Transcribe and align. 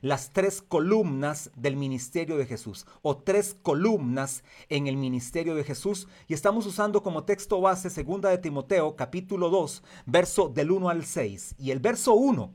las 0.00 0.32
tres 0.32 0.62
columnas 0.62 1.50
del 1.56 1.76
ministerio 1.76 2.36
de 2.36 2.46
Jesús 2.46 2.86
o 3.02 3.18
tres 3.18 3.56
columnas 3.62 4.44
en 4.68 4.86
el 4.86 4.96
ministerio 4.96 5.54
de 5.54 5.64
Jesús. 5.64 6.08
Y 6.26 6.34
estamos 6.34 6.66
usando 6.66 7.02
como 7.02 7.24
texto 7.24 7.60
base 7.60 7.90
segunda 7.90 8.30
de 8.30 8.38
Timoteo 8.38 8.96
capítulo 8.96 9.50
2 9.50 9.82
verso 10.06 10.48
del 10.48 10.70
1 10.70 10.88
al 10.88 11.04
6 11.04 11.56
y 11.58 11.70
el 11.70 11.80
verso 11.80 12.14
1 12.14 12.52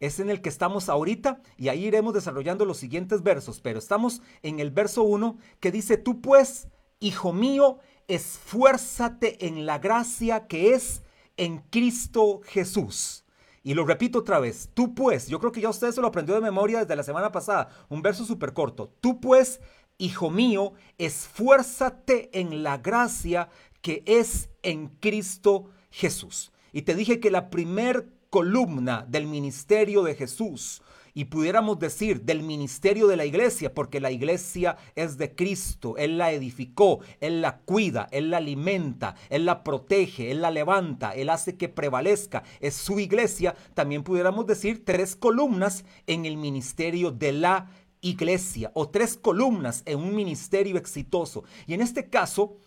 es 0.00 0.20
en 0.20 0.30
el 0.30 0.40
que 0.42 0.48
estamos 0.48 0.88
ahorita 0.88 1.40
y 1.56 1.68
ahí 1.68 1.86
iremos 1.86 2.14
desarrollando 2.14 2.64
los 2.64 2.76
siguientes 2.76 3.22
versos, 3.22 3.60
pero 3.60 3.78
estamos 3.78 4.22
en 4.42 4.60
el 4.60 4.70
verso 4.70 5.02
1 5.02 5.38
que 5.60 5.72
dice, 5.72 5.96
tú 5.96 6.20
pues, 6.20 6.68
hijo 7.00 7.32
mío, 7.32 7.78
esfuérzate 8.08 9.46
en 9.46 9.66
la 9.66 9.78
gracia 9.78 10.46
que 10.46 10.74
es 10.74 11.02
en 11.36 11.58
Cristo 11.70 12.40
Jesús. 12.44 13.25
Y 13.66 13.74
lo 13.74 13.84
repito 13.84 14.20
otra 14.20 14.38
vez, 14.38 14.70
tú 14.74 14.94
pues, 14.94 15.26
yo 15.26 15.40
creo 15.40 15.50
que 15.50 15.60
ya 15.60 15.68
usted 15.68 15.90
se 15.90 16.00
lo 16.00 16.06
aprendió 16.06 16.36
de 16.36 16.40
memoria 16.40 16.78
desde 16.78 16.94
la 16.94 17.02
semana 17.02 17.32
pasada, 17.32 17.68
un 17.88 18.00
verso 18.00 18.24
súper 18.24 18.52
corto, 18.52 18.94
tú 19.00 19.20
pues, 19.20 19.60
hijo 19.98 20.30
mío, 20.30 20.74
esfuérzate 20.98 22.30
en 22.38 22.62
la 22.62 22.78
gracia 22.78 23.48
que 23.82 24.04
es 24.06 24.50
en 24.62 24.86
Cristo 24.86 25.68
Jesús. 25.90 26.52
Y 26.72 26.82
te 26.82 26.94
dije 26.94 27.18
que 27.18 27.32
la 27.32 27.50
primer 27.50 28.08
columna 28.30 29.04
del 29.08 29.26
ministerio 29.26 30.04
de 30.04 30.14
Jesús 30.14 30.80
y 31.16 31.24
pudiéramos 31.24 31.78
decir 31.78 32.20
del 32.20 32.42
ministerio 32.42 33.06
de 33.06 33.16
la 33.16 33.24
iglesia, 33.24 33.72
porque 33.72 34.00
la 34.00 34.10
iglesia 34.10 34.76
es 34.94 35.16
de 35.16 35.34
Cristo, 35.34 35.96
Él 35.96 36.18
la 36.18 36.30
edificó, 36.30 37.00
Él 37.20 37.40
la 37.40 37.56
cuida, 37.60 38.06
Él 38.10 38.28
la 38.28 38.36
alimenta, 38.36 39.14
Él 39.30 39.46
la 39.46 39.64
protege, 39.64 40.30
Él 40.30 40.42
la 40.42 40.50
levanta, 40.50 41.14
Él 41.14 41.30
hace 41.30 41.56
que 41.56 41.70
prevalezca, 41.70 42.42
es 42.60 42.74
su 42.74 43.00
iglesia, 43.00 43.56
también 43.72 44.02
pudiéramos 44.02 44.46
decir 44.46 44.84
tres 44.84 45.16
columnas 45.16 45.86
en 46.06 46.26
el 46.26 46.36
ministerio 46.36 47.10
de 47.12 47.32
la 47.32 47.70
iglesia 48.02 48.70
o 48.74 48.90
tres 48.90 49.16
columnas 49.16 49.84
en 49.86 50.00
un 50.00 50.14
ministerio 50.14 50.76
exitoso. 50.76 51.44
Y 51.66 51.72
en 51.72 51.80
este 51.80 52.10
caso, 52.10 52.58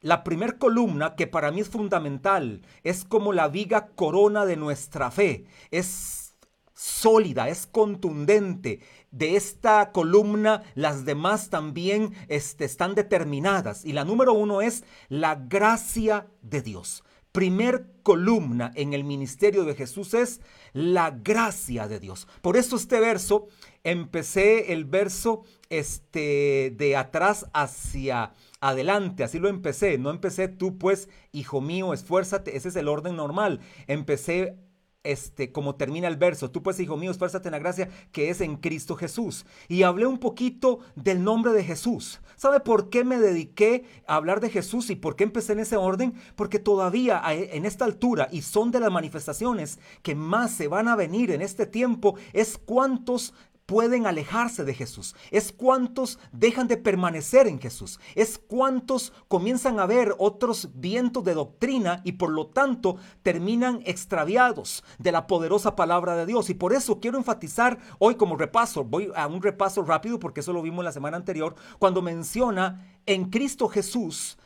la 0.00 0.22
primer 0.22 0.56
columna, 0.56 1.16
que 1.16 1.26
para 1.26 1.50
mí 1.50 1.62
es 1.62 1.68
fundamental, 1.68 2.62
es 2.84 3.04
como 3.04 3.32
la 3.32 3.48
viga 3.48 3.88
corona 3.96 4.46
de 4.46 4.56
nuestra 4.56 5.10
fe. 5.10 5.46
Es 5.72 6.31
sólida, 6.74 7.48
es 7.48 7.66
contundente. 7.66 8.80
De 9.10 9.36
esta 9.36 9.92
columna, 9.92 10.62
las 10.74 11.04
demás 11.04 11.50
también 11.50 12.14
este, 12.28 12.64
están 12.64 12.94
determinadas. 12.94 13.84
Y 13.84 13.92
la 13.92 14.04
número 14.04 14.32
uno 14.32 14.62
es 14.62 14.84
la 15.08 15.34
gracia 15.34 16.28
de 16.42 16.62
Dios. 16.62 17.04
Primer 17.32 17.86
columna 18.02 18.72
en 18.74 18.92
el 18.92 19.04
ministerio 19.04 19.64
de 19.64 19.74
Jesús 19.74 20.12
es 20.12 20.42
la 20.74 21.10
gracia 21.10 21.88
de 21.88 21.98
Dios. 21.98 22.28
Por 22.42 22.58
eso 22.58 22.76
este 22.76 23.00
verso, 23.00 23.48
empecé 23.84 24.74
el 24.74 24.84
verso 24.84 25.42
este, 25.70 26.74
de 26.76 26.94
atrás 26.94 27.46
hacia 27.54 28.34
adelante, 28.60 29.24
así 29.24 29.38
lo 29.38 29.48
empecé, 29.48 29.96
no 29.96 30.10
empecé 30.10 30.48
tú 30.48 30.76
pues, 30.76 31.08
hijo 31.32 31.62
mío, 31.62 31.94
esfuérzate, 31.94 32.54
ese 32.54 32.68
es 32.68 32.76
el 32.76 32.88
orden 32.88 33.16
normal, 33.16 33.60
empecé 33.86 34.58
este, 35.04 35.52
como 35.52 35.74
termina 35.74 36.08
el 36.08 36.16
verso, 36.16 36.50
tú 36.50 36.62
pues 36.62 36.78
hijo 36.80 36.96
mío, 36.96 37.10
esfuérzate 37.10 37.48
en 37.48 37.52
la 37.52 37.58
gracia 37.58 37.88
que 38.12 38.30
es 38.30 38.40
en 38.40 38.56
Cristo 38.56 38.96
Jesús. 38.96 39.46
Y 39.68 39.82
hablé 39.82 40.06
un 40.06 40.18
poquito 40.18 40.80
del 40.94 41.22
nombre 41.24 41.52
de 41.52 41.64
Jesús. 41.64 42.20
¿Sabe 42.36 42.60
por 42.60 42.88
qué 42.90 43.04
me 43.04 43.18
dediqué 43.18 43.84
a 44.06 44.16
hablar 44.16 44.40
de 44.40 44.50
Jesús 44.50 44.90
y 44.90 44.96
por 44.96 45.16
qué 45.16 45.24
empecé 45.24 45.52
en 45.52 45.60
ese 45.60 45.76
orden? 45.76 46.14
Porque 46.36 46.58
todavía 46.58 47.22
en 47.28 47.66
esta 47.66 47.84
altura, 47.84 48.28
y 48.30 48.42
son 48.42 48.70
de 48.70 48.80
las 48.80 48.92
manifestaciones 48.92 49.78
que 50.02 50.14
más 50.14 50.52
se 50.52 50.68
van 50.68 50.88
a 50.88 50.96
venir 50.96 51.30
en 51.30 51.42
este 51.42 51.66
tiempo, 51.66 52.16
es 52.32 52.58
cuántos 52.58 53.34
pueden 53.72 54.06
alejarse 54.06 54.64
de 54.64 54.74
Jesús. 54.74 55.16
Es 55.30 55.50
cuántos 55.50 56.18
dejan 56.30 56.68
de 56.68 56.76
permanecer 56.76 57.46
en 57.46 57.58
Jesús. 57.58 57.98
Es 58.14 58.36
cuántos 58.36 59.14
comienzan 59.28 59.80
a 59.80 59.86
ver 59.86 60.14
otros 60.18 60.68
vientos 60.74 61.24
de 61.24 61.32
doctrina 61.32 62.02
y 62.04 62.12
por 62.12 62.28
lo 62.28 62.48
tanto 62.48 62.98
terminan 63.22 63.80
extraviados 63.86 64.84
de 64.98 65.10
la 65.10 65.26
poderosa 65.26 65.74
palabra 65.74 66.16
de 66.16 66.26
Dios. 66.26 66.50
Y 66.50 66.54
por 66.54 66.74
eso 66.74 67.00
quiero 67.00 67.16
enfatizar 67.16 67.78
hoy 67.98 68.16
como 68.16 68.36
repaso, 68.36 68.84
voy 68.84 69.10
a 69.16 69.26
un 69.26 69.40
repaso 69.40 69.82
rápido 69.82 70.18
porque 70.18 70.40
eso 70.40 70.52
lo 70.52 70.60
vimos 70.60 70.84
la 70.84 70.92
semana 70.92 71.16
anterior, 71.16 71.54
cuando 71.78 72.02
menciona 72.02 73.00
en 73.06 73.30
Cristo 73.30 73.68
Jesús, 73.68 74.36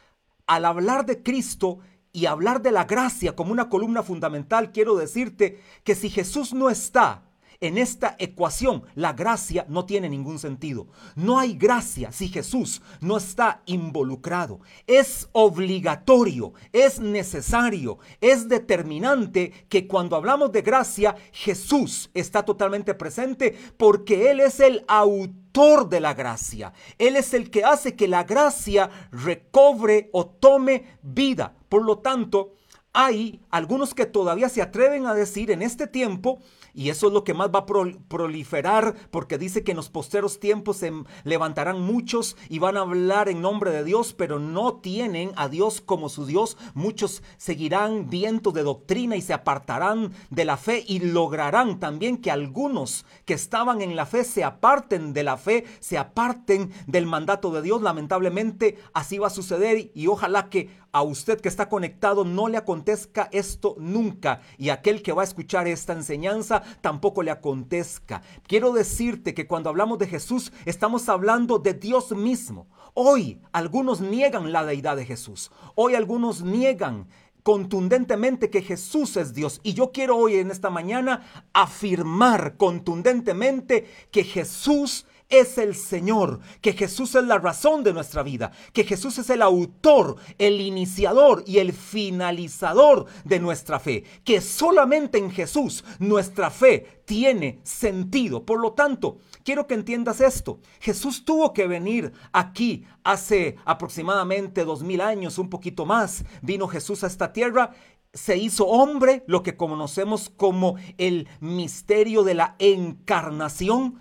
al 0.46 0.64
hablar 0.66 1.04
de 1.04 1.24
Cristo, 1.24 1.80
y 2.12 2.24
hablar 2.24 2.62
de 2.62 2.72
la 2.72 2.84
gracia 2.84 3.36
como 3.36 3.52
una 3.52 3.68
columna 3.68 4.02
fundamental, 4.02 4.72
quiero 4.72 4.96
decirte 4.96 5.60
que 5.84 5.94
si 5.94 6.08
Jesús 6.08 6.54
no 6.54 6.70
está, 6.70 7.25
en 7.60 7.78
esta 7.78 8.16
ecuación, 8.18 8.82
la 8.94 9.12
gracia 9.12 9.66
no 9.68 9.86
tiene 9.86 10.08
ningún 10.08 10.38
sentido. 10.38 10.88
No 11.14 11.38
hay 11.38 11.54
gracia 11.54 12.12
si 12.12 12.28
Jesús 12.28 12.82
no 13.00 13.16
está 13.16 13.62
involucrado. 13.66 14.60
Es 14.86 15.28
obligatorio, 15.32 16.52
es 16.72 17.00
necesario, 17.00 17.98
es 18.20 18.48
determinante 18.48 19.66
que 19.68 19.86
cuando 19.86 20.16
hablamos 20.16 20.52
de 20.52 20.62
gracia, 20.62 21.16
Jesús 21.32 22.10
está 22.14 22.44
totalmente 22.44 22.94
presente 22.94 23.56
porque 23.76 24.30
Él 24.30 24.40
es 24.40 24.60
el 24.60 24.84
autor 24.88 25.88
de 25.88 26.00
la 26.00 26.14
gracia. 26.14 26.72
Él 26.98 27.16
es 27.16 27.32
el 27.34 27.50
que 27.50 27.64
hace 27.64 27.96
que 27.96 28.08
la 28.08 28.24
gracia 28.24 28.90
recobre 29.10 30.10
o 30.12 30.26
tome 30.26 30.98
vida. 31.02 31.54
Por 31.68 31.82
lo 31.82 31.98
tanto, 31.98 32.52
hay 32.92 33.40
algunos 33.50 33.92
que 33.92 34.06
todavía 34.06 34.48
se 34.48 34.62
atreven 34.62 35.06
a 35.06 35.12
decir 35.14 35.50
en 35.50 35.60
este 35.60 35.86
tiempo 35.86 36.38
y 36.76 36.90
eso 36.90 37.06
es 37.06 37.14
lo 37.14 37.24
que 37.24 37.32
más 37.32 37.48
va 37.48 37.60
a 37.60 37.66
proliferar 37.66 38.94
porque 39.10 39.38
dice 39.38 39.64
que 39.64 39.70
en 39.72 39.78
los 39.78 39.88
posteros 39.88 40.38
tiempos 40.38 40.76
se 40.76 40.92
levantarán 41.24 41.80
muchos 41.80 42.36
y 42.50 42.58
van 42.58 42.76
a 42.76 42.82
hablar 42.82 43.30
en 43.30 43.40
nombre 43.40 43.70
de 43.70 43.82
Dios, 43.82 44.12
pero 44.12 44.38
no 44.38 44.74
tienen 44.74 45.32
a 45.36 45.48
Dios 45.48 45.80
como 45.80 46.10
su 46.10 46.26
Dios. 46.26 46.58
Muchos 46.74 47.22
seguirán 47.38 48.10
vientos 48.10 48.52
de 48.52 48.62
doctrina 48.62 49.16
y 49.16 49.22
se 49.22 49.32
apartarán 49.32 50.12
de 50.28 50.44
la 50.44 50.58
fe 50.58 50.84
y 50.86 50.98
lograrán 50.98 51.80
también 51.80 52.18
que 52.18 52.30
algunos 52.30 53.06
que 53.24 53.32
estaban 53.32 53.80
en 53.80 53.96
la 53.96 54.04
fe 54.04 54.22
se 54.24 54.44
aparten 54.44 55.14
de 55.14 55.22
la 55.22 55.38
fe, 55.38 55.64
se 55.80 55.96
aparten 55.96 56.72
del 56.86 57.06
mandato 57.06 57.50
de 57.52 57.62
Dios. 57.62 57.80
Lamentablemente 57.80 58.76
así 58.92 59.16
va 59.16 59.28
a 59.28 59.30
suceder 59.30 59.90
y 59.94 60.06
ojalá 60.08 60.50
que 60.50 60.68
a 60.96 61.02
usted 61.02 61.42
que 61.42 61.50
está 61.50 61.68
conectado 61.68 62.24
no 62.24 62.48
le 62.48 62.56
acontezca 62.56 63.28
esto 63.30 63.76
nunca 63.78 64.40
y 64.56 64.70
aquel 64.70 65.02
que 65.02 65.12
va 65.12 65.20
a 65.20 65.26
escuchar 65.26 65.68
esta 65.68 65.92
enseñanza 65.92 66.62
tampoco 66.80 67.22
le 67.22 67.30
acontezca. 67.30 68.22
Quiero 68.46 68.72
decirte 68.72 69.34
que 69.34 69.46
cuando 69.46 69.68
hablamos 69.68 69.98
de 69.98 70.06
Jesús 70.06 70.54
estamos 70.64 71.10
hablando 71.10 71.58
de 71.58 71.74
Dios 71.74 72.12
mismo. 72.12 72.68
Hoy 72.94 73.42
algunos 73.52 74.00
niegan 74.00 74.52
la 74.52 74.64
deidad 74.64 74.96
de 74.96 75.04
Jesús. 75.04 75.50
Hoy 75.74 75.94
algunos 75.96 76.40
niegan 76.40 77.08
contundentemente 77.42 78.48
que 78.48 78.62
Jesús 78.62 79.18
es 79.18 79.34
Dios. 79.34 79.60
Y 79.62 79.74
yo 79.74 79.92
quiero 79.92 80.16
hoy 80.16 80.36
en 80.36 80.50
esta 80.50 80.70
mañana 80.70 81.26
afirmar 81.52 82.56
contundentemente 82.56 83.86
que 84.10 84.24
Jesús 84.24 85.04
es 85.28 85.58
el 85.58 85.74
Señor, 85.74 86.40
que 86.60 86.72
Jesús 86.72 87.14
es 87.14 87.24
la 87.24 87.38
razón 87.38 87.82
de 87.82 87.92
nuestra 87.92 88.22
vida, 88.22 88.52
que 88.72 88.84
Jesús 88.84 89.18
es 89.18 89.28
el 89.30 89.42
autor, 89.42 90.16
el 90.38 90.60
iniciador 90.60 91.42
y 91.46 91.58
el 91.58 91.72
finalizador 91.72 93.06
de 93.24 93.40
nuestra 93.40 93.78
fe, 93.78 94.04
que 94.24 94.40
solamente 94.40 95.18
en 95.18 95.30
Jesús 95.30 95.84
nuestra 95.98 96.50
fe 96.50 97.02
tiene 97.04 97.60
sentido. 97.62 98.44
Por 98.44 98.60
lo 98.60 98.72
tanto, 98.72 99.18
quiero 99.44 99.66
que 99.66 99.74
entiendas 99.74 100.20
esto. 100.20 100.60
Jesús 100.80 101.24
tuvo 101.24 101.52
que 101.52 101.66
venir 101.66 102.12
aquí 102.32 102.84
hace 103.04 103.56
aproximadamente 103.64 104.64
dos 104.64 104.82
mil 104.82 105.00
años, 105.00 105.38
un 105.38 105.50
poquito 105.50 105.86
más. 105.86 106.24
Vino 106.42 106.68
Jesús 106.68 107.04
a 107.04 107.08
esta 107.08 107.32
tierra 107.32 107.72
se 108.16 108.38
hizo 108.38 108.66
hombre, 108.66 109.24
lo 109.26 109.42
que 109.42 109.56
conocemos 109.56 110.30
como 110.30 110.76
el 110.96 111.28
misterio 111.40 112.24
de 112.24 112.34
la 112.34 112.56
encarnación, 112.58 114.00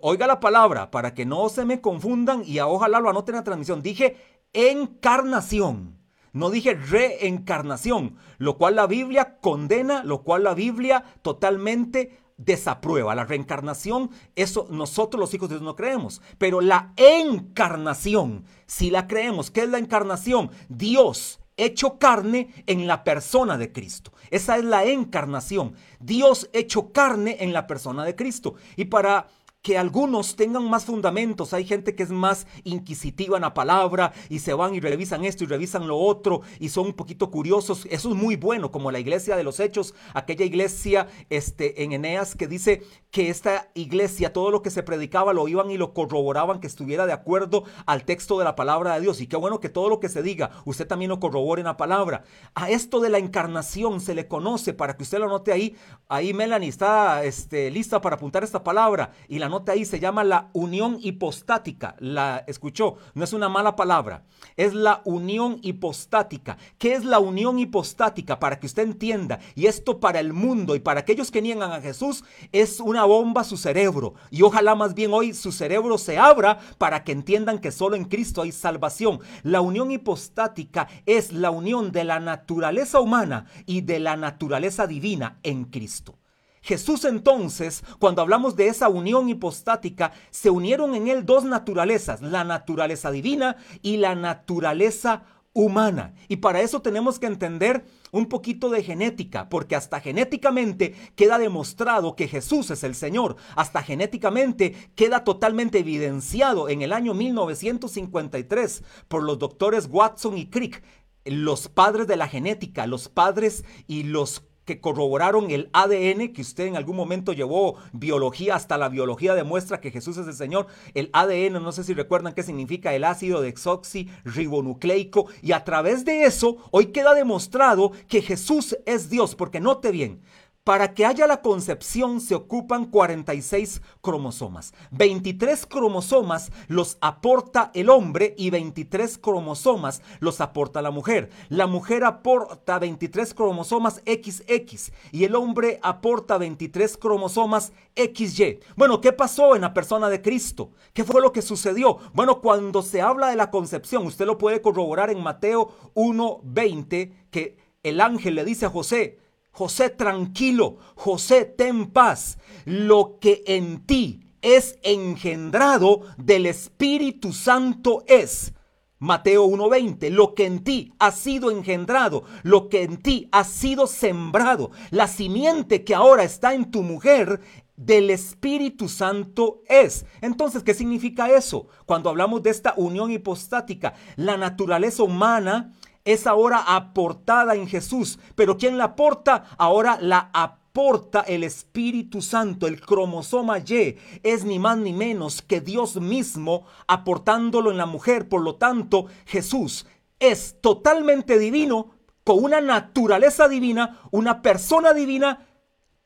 oiga 0.00 0.26
la 0.26 0.40
palabra 0.40 0.90
para 0.90 1.14
que 1.14 1.26
no 1.26 1.48
se 1.48 1.64
me 1.64 1.80
confundan 1.80 2.42
y 2.44 2.58
ojalá 2.60 3.00
lo 3.00 3.10
anoten 3.10 3.34
en 3.34 3.40
la 3.40 3.44
transmisión. 3.44 3.82
Dije 3.82 4.16
encarnación. 4.52 5.98
No 6.32 6.50
dije 6.50 6.74
reencarnación, 6.74 8.16
lo 8.38 8.58
cual 8.58 8.74
la 8.74 8.88
Biblia 8.88 9.38
condena, 9.40 10.02
lo 10.02 10.24
cual 10.24 10.42
la 10.42 10.54
Biblia 10.54 11.04
totalmente 11.22 12.18
desaprueba. 12.36 13.14
La 13.14 13.24
reencarnación, 13.24 14.10
eso 14.34 14.66
nosotros 14.68 15.20
los 15.20 15.32
hijos 15.32 15.48
de 15.48 15.54
Dios 15.54 15.64
no 15.64 15.76
creemos. 15.76 16.20
Pero 16.38 16.60
la 16.60 16.92
encarnación, 16.96 18.44
si 18.66 18.90
la 18.90 19.06
creemos, 19.06 19.52
¿qué 19.52 19.62
es 19.62 19.68
la 19.68 19.78
encarnación? 19.78 20.50
Dios 20.68 21.38
hecho 21.56 21.98
carne 21.98 22.52
en 22.66 22.88
la 22.88 23.04
persona 23.04 23.56
de 23.56 23.70
Cristo. 23.70 24.12
Esa 24.30 24.56
es 24.56 24.64
la 24.64 24.84
encarnación. 24.84 25.74
Dios 26.00 26.50
hecho 26.52 26.90
carne 26.90 27.36
en 27.40 27.52
la 27.52 27.68
persona 27.68 28.04
de 28.04 28.16
Cristo. 28.16 28.54
Y 28.74 28.86
para 28.86 29.28
que 29.64 29.78
algunos 29.78 30.36
tengan 30.36 30.68
más 30.68 30.84
fundamentos. 30.84 31.54
Hay 31.54 31.64
gente 31.64 31.94
que 31.94 32.02
es 32.02 32.10
más 32.10 32.46
inquisitiva 32.64 33.38
en 33.38 33.42
la 33.42 33.54
palabra 33.54 34.12
y 34.28 34.40
se 34.40 34.52
van 34.52 34.74
y 34.74 34.80
revisan 34.80 35.24
esto 35.24 35.42
y 35.42 35.46
revisan 35.46 35.88
lo 35.88 35.96
otro 35.96 36.42
y 36.60 36.68
son 36.68 36.88
un 36.88 36.92
poquito 36.92 37.30
curiosos. 37.30 37.88
Eso 37.90 38.10
es 38.10 38.14
muy 38.14 38.36
bueno, 38.36 38.70
como 38.70 38.92
la 38.92 38.98
iglesia 38.98 39.36
de 39.36 39.42
los 39.42 39.60
hechos, 39.60 39.94
aquella 40.12 40.44
iglesia 40.44 41.08
este, 41.30 41.82
en 41.82 41.92
Eneas 41.92 42.34
que 42.34 42.46
dice 42.46 42.82
que 43.10 43.30
esta 43.30 43.70
iglesia, 43.72 44.34
todo 44.34 44.50
lo 44.50 44.60
que 44.60 44.68
se 44.68 44.82
predicaba 44.82 45.32
lo 45.32 45.48
iban 45.48 45.70
y 45.70 45.78
lo 45.78 45.94
corroboraban 45.94 46.60
que 46.60 46.66
estuviera 46.66 47.06
de 47.06 47.14
acuerdo 47.14 47.64
al 47.86 48.04
texto 48.04 48.38
de 48.38 48.44
la 48.44 48.56
palabra 48.56 48.94
de 48.96 49.00
Dios. 49.00 49.22
Y 49.22 49.28
qué 49.28 49.36
bueno 49.36 49.60
que 49.60 49.70
todo 49.70 49.88
lo 49.88 49.98
que 49.98 50.10
se 50.10 50.22
diga, 50.22 50.50
usted 50.66 50.86
también 50.86 51.08
lo 51.08 51.20
corrobore 51.20 51.60
en 51.60 51.66
la 51.66 51.78
palabra. 51.78 52.24
A 52.54 52.68
esto 52.68 53.00
de 53.00 53.08
la 53.08 53.16
encarnación 53.16 54.02
se 54.02 54.14
le 54.14 54.28
conoce, 54.28 54.74
para 54.74 54.98
que 54.98 55.04
usted 55.04 55.20
lo 55.20 55.28
note 55.28 55.52
ahí, 55.52 55.74
ahí 56.08 56.34
Melanie 56.34 56.68
está 56.68 57.24
este, 57.24 57.70
lista 57.70 58.02
para 58.02 58.16
apuntar 58.16 58.44
esta 58.44 58.62
palabra 58.62 59.12
y 59.26 59.38
la 59.38 59.53
nota 59.54 59.70
ahí 59.70 59.84
se 59.84 60.00
llama 60.00 60.24
la 60.24 60.50
unión 60.52 60.98
hipostática. 61.00 61.94
La 62.00 62.42
escuchó, 62.48 62.96
no 63.14 63.22
es 63.22 63.32
una 63.32 63.48
mala 63.48 63.76
palabra, 63.76 64.24
es 64.56 64.74
la 64.74 65.00
unión 65.04 65.58
hipostática. 65.62 66.58
¿Qué 66.76 66.94
es 66.94 67.04
la 67.04 67.20
unión 67.20 67.60
hipostática? 67.60 68.40
Para 68.40 68.58
que 68.58 68.66
usted 68.66 68.82
entienda, 68.82 69.38
y 69.54 69.66
esto 69.66 70.00
para 70.00 70.18
el 70.18 70.32
mundo 70.32 70.74
y 70.74 70.80
para 70.80 71.00
aquellos 71.00 71.30
que 71.30 71.40
niegan 71.40 71.70
a 71.70 71.80
Jesús, 71.80 72.24
es 72.50 72.80
una 72.80 73.04
bomba 73.04 73.42
a 73.42 73.44
su 73.44 73.56
cerebro. 73.56 74.14
Y 74.30 74.42
ojalá 74.42 74.74
más 74.74 74.94
bien 74.94 75.12
hoy 75.12 75.34
su 75.34 75.52
cerebro 75.52 75.98
se 75.98 76.18
abra 76.18 76.58
para 76.78 77.04
que 77.04 77.12
entiendan 77.12 77.60
que 77.60 77.70
solo 77.70 77.94
en 77.94 78.06
Cristo 78.06 78.42
hay 78.42 78.50
salvación. 78.50 79.20
La 79.44 79.60
unión 79.60 79.92
hipostática 79.92 80.88
es 81.06 81.32
la 81.32 81.50
unión 81.50 81.92
de 81.92 82.02
la 82.02 82.18
naturaleza 82.18 83.00
humana 83.00 83.46
y 83.66 83.82
de 83.82 84.00
la 84.00 84.16
naturaleza 84.16 84.88
divina 84.88 85.38
en 85.44 85.66
Cristo. 85.66 86.18
Jesús 86.64 87.04
entonces, 87.04 87.84
cuando 87.98 88.22
hablamos 88.22 88.56
de 88.56 88.68
esa 88.68 88.88
unión 88.88 89.28
hipostática, 89.28 90.12
se 90.30 90.48
unieron 90.48 90.94
en 90.94 91.08
él 91.08 91.26
dos 91.26 91.44
naturalezas, 91.44 92.22
la 92.22 92.42
naturaleza 92.42 93.10
divina 93.10 93.58
y 93.82 93.98
la 93.98 94.14
naturaleza 94.14 95.24
humana. 95.52 96.14
Y 96.26 96.36
para 96.36 96.62
eso 96.62 96.80
tenemos 96.80 97.18
que 97.18 97.26
entender 97.26 97.84
un 98.12 98.30
poquito 98.30 98.70
de 98.70 98.82
genética, 98.82 99.50
porque 99.50 99.76
hasta 99.76 100.00
genéticamente 100.00 100.94
queda 101.14 101.36
demostrado 101.36 102.16
que 102.16 102.28
Jesús 102.28 102.70
es 102.70 102.82
el 102.82 102.94
Señor. 102.94 103.36
Hasta 103.56 103.82
genéticamente 103.82 104.74
queda 104.94 105.22
totalmente 105.22 105.80
evidenciado 105.80 106.70
en 106.70 106.80
el 106.80 106.94
año 106.94 107.12
1953 107.12 108.82
por 109.08 109.22
los 109.22 109.38
doctores 109.38 109.86
Watson 109.90 110.38
y 110.38 110.46
Crick, 110.46 110.82
los 111.26 111.68
padres 111.68 112.06
de 112.06 112.16
la 112.16 112.26
genética, 112.26 112.86
los 112.86 113.10
padres 113.10 113.66
y 113.86 114.04
los 114.04 114.44
que 114.64 114.80
corroboraron 114.80 115.50
el 115.50 115.68
ADN, 115.72 116.32
que 116.32 116.42
usted 116.42 116.66
en 116.66 116.76
algún 116.76 116.96
momento 116.96 117.32
llevó 117.32 117.76
biología, 117.92 118.54
hasta 118.54 118.78
la 118.78 118.88
biología 118.88 119.34
demuestra 119.34 119.80
que 119.80 119.90
Jesús 119.90 120.16
es 120.16 120.26
el 120.26 120.34
Señor. 120.34 120.66
El 120.94 121.10
ADN, 121.12 121.62
no 121.62 121.72
sé 121.72 121.84
si 121.84 121.94
recuerdan 121.94 122.34
qué 122.34 122.42
significa 122.42 122.94
el 122.94 123.04
ácido 123.04 123.40
desoxirribonucleico, 123.40 125.26
y 125.42 125.52
a 125.52 125.64
través 125.64 126.04
de 126.04 126.24
eso 126.24 126.56
hoy 126.70 126.86
queda 126.86 127.14
demostrado 127.14 127.92
que 128.08 128.22
Jesús 128.22 128.76
es 128.86 129.10
Dios, 129.10 129.34
porque 129.34 129.60
note 129.60 129.90
bien, 129.90 130.20
para 130.64 130.94
que 130.94 131.04
haya 131.04 131.26
la 131.26 131.42
concepción 131.42 132.22
se 132.22 132.34
ocupan 132.34 132.86
46 132.86 133.82
cromosomas. 134.00 134.72
23 134.90 135.66
cromosomas 135.66 136.50
los 136.68 136.96
aporta 137.02 137.70
el 137.74 137.90
hombre 137.90 138.34
y 138.38 138.48
23 138.48 139.18
cromosomas 139.18 140.02
los 140.20 140.40
aporta 140.40 140.80
la 140.80 140.90
mujer. 140.90 141.30
La 141.50 141.66
mujer 141.66 142.04
aporta 142.04 142.78
23 142.78 143.34
cromosomas 143.34 144.02
XX 144.06 144.92
y 145.12 145.24
el 145.24 145.34
hombre 145.34 145.78
aporta 145.82 146.38
23 146.38 146.96
cromosomas 146.96 147.72
XY. 147.94 148.60
Bueno, 148.74 149.02
¿qué 149.02 149.12
pasó 149.12 149.54
en 149.54 149.62
la 149.62 149.74
persona 149.74 150.08
de 150.08 150.22
Cristo? 150.22 150.70
¿Qué 150.94 151.04
fue 151.04 151.20
lo 151.20 151.32
que 151.32 151.42
sucedió? 151.42 151.98
Bueno, 152.14 152.40
cuando 152.40 152.80
se 152.82 153.02
habla 153.02 153.28
de 153.28 153.36
la 153.36 153.50
concepción, 153.50 154.06
usted 154.06 154.24
lo 154.24 154.38
puede 154.38 154.62
corroborar 154.62 155.10
en 155.10 155.22
Mateo 155.22 155.70
1:20 155.94 157.12
que 157.30 157.58
el 157.82 158.00
ángel 158.00 158.36
le 158.36 158.46
dice 158.46 158.64
a 158.64 158.70
José, 158.70 159.18
José, 159.54 159.88
tranquilo, 159.90 160.78
José, 160.96 161.44
ten 161.44 161.86
paz. 161.86 162.38
Lo 162.64 163.18
que 163.20 163.44
en 163.46 163.86
ti 163.86 164.26
es 164.42 164.78
engendrado 164.82 166.00
del 166.18 166.46
Espíritu 166.46 167.32
Santo 167.32 168.02
es. 168.08 168.52
Mateo 168.98 169.44
1:20, 169.44 170.10
lo 170.10 170.34
que 170.34 170.46
en 170.46 170.64
ti 170.64 170.92
ha 170.98 171.12
sido 171.12 171.52
engendrado, 171.52 172.24
lo 172.42 172.68
que 172.68 172.82
en 172.82 172.96
ti 172.96 173.28
ha 173.30 173.44
sido 173.44 173.86
sembrado, 173.86 174.72
la 174.90 175.06
simiente 175.06 175.84
que 175.84 175.94
ahora 175.94 176.24
está 176.24 176.54
en 176.54 176.70
tu 176.70 176.82
mujer 176.82 177.40
del 177.76 178.10
Espíritu 178.10 178.88
Santo 178.88 179.62
es. 179.68 180.04
Entonces, 180.20 180.64
¿qué 180.64 180.74
significa 180.74 181.30
eso? 181.30 181.68
Cuando 181.86 182.10
hablamos 182.10 182.42
de 182.42 182.50
esta 182.50 182.74
unión 182.76 183.12
hipostática, 183.12 183.94
la 184.16 184.36
naturaleza 184.36 185.04
humana 185.04 185.72
es 186.04 186.26
ahora 186.26 186.58
aportada 186.74 187.54
en 187.54 187.66
Jesús. 187.66 188.18
Pero 188.34 188.56
¿quién 188.56 188.78
la 188.78 188.84
aporta? 188.84 189.44
Ahora 189.58 189.98
la 190.00 190.30
aporta 190.32 191.20
el 191.20 191.44
Espíritu 191.44 192.20
Santo, 192.20 192.66
el 192.66 192.80
cromosoma 192.80 193.58
Y, 193.58 193.96
es 194.22 194.44
ni 194.44 194.58
más 194.58 194.78
ni 194.78 194.92
menos 194.92 195.40
que 195.40 195.60
Dios 195.60 195.96
mismo 195.96 196.66
aportándolo 196.86 197.70
en 197.70 197.76
la 197.76 197.86
mujer. 197.86 198.28
Por 198.28 198.42
lo 198.42 198.56
tanto, 198.56 199.06
Jesús 199.26 199.86
es 200.18 200.60
totalmente 200.60 201.38
divino, 201.38 201.90
con 202.24 202.42
una 202.42 202.60
naturaleza 202.60 203.48
divina, 203.48 204.00
una 204.10 204.40
persona 204.40 204.94
divina 204.94 205.46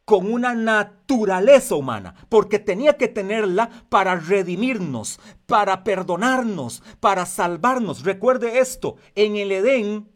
con 0.09 0.33
una 0.33 0.55
naturaleza 0.55 1.75
humana, 1.75 2.15
porque 2.31 2.59
tenía 2.59 2.97
que 2.97 3.09
tenerla 3.09 3.69
para 3.91 4.17
redimirnos, 4.17 5.21
para 5.45 5.85
perdonarnos, 5.85 6.83
para 6.99 7.27
salvarnos. 7.27 8.05
Recuerde 8.05 8.61
esto, 8.61 8.97
en 9.15 9.37
el 9.37 9.53
Edén, 9.53 10.09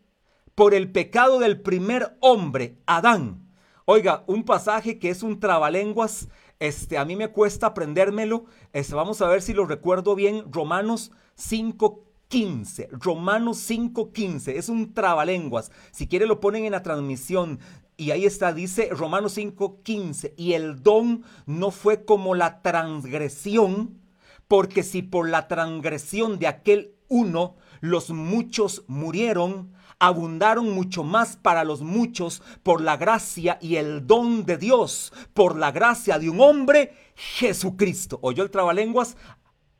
por 0.54 0.72
el 0.72 0.90
pecado 0.90 1.40
del 1.40 1.60
primer 1.60 2.16
hombre, 2.20 2.78
Adán. 2.86 3.52
Oiga, 3.84 4.24
un 4.26 4.44
pasaje 4.44 4.98
que 4.98 5.10
es 5.10 5.22
un 5.22 5.38
trabalenguas, 5.38 6.26
este, 6.58 6.96
a 6.96 7.04
mí 7.04 7.14
me 7.14 7.28
cuesta 7.28 7.66
aprendérmelo, 7.66 8.46
este, 8.72 8.94
vamos 8.94 9.20
a 9.20 9.28
ver 9.28 9.42
si 9.42 9.52
lo 9.52 9.66
recuerdo 9.66 10.14
bien, 10.14 10.50
Romanos 10.50 11.12
5, 11.34 12.02
15, 12.28 12.88
Romanos 12.92 13.58
5:15, 13.58 14.56
es 14.56 14.70
un 14.70 14.94
trabalenguas. 14.94 15.70
Si 15.90 16.08
quiere 16.08 16.24
lo 16.24 16.40
ponen 16.40 16.64
en 16.64 16.72
la 16.72 16.82
transmisión. 16.82 17.58
Y 18.02 18.10
ahí 18.10 18.26
está, 18.26 18.52
dice 18.52 18.88
Romanos 18.90 19.36
5:15, 19.38 20.34
y 20.36 20.54
el 20.54 20.82
don 20.82 21.22
no 21.46 21.70
fue 21.70 22.04
como 22.04 22.34
la 22.34 22.60
transgresión, 22.60 24.00
porque 24.48 24.82
si 24.82 25.02
por 25.02 25.28
la 25.28 25.46
transgresión 25.46 26.40
de 26.40 26.48
aquel 26.48 26.96
uno 27.06 27.54
los 27.80 28.10
muchos 28.10 28.82
murieron, 28.88 29.72
abundaron 30.00 30.74
mucho 30.74 31.04
más 31.04 31.36
para 31.36 31.62
los 31.62 31.82
muchos 31.82 32.42
por 32.64 32.80
la 32.80 32.96
gracia 32.96 33.58
y 33.60 33.76
el 33.76 34.04
don 34.04 34.44
de 34.46 34.58
Dios, 34.58 35.12
por 35.32 35.56
la 35.56 35.70
gracia 35.70 36.18
de 36.18 36.28
un 36.28 36.40
hombre, 36.40 36.96
Jesucristo. 37.14 38.18
¿Oyó 38.20 38.42
el 38.42 38.50
trabalenguas? 38.50 39.16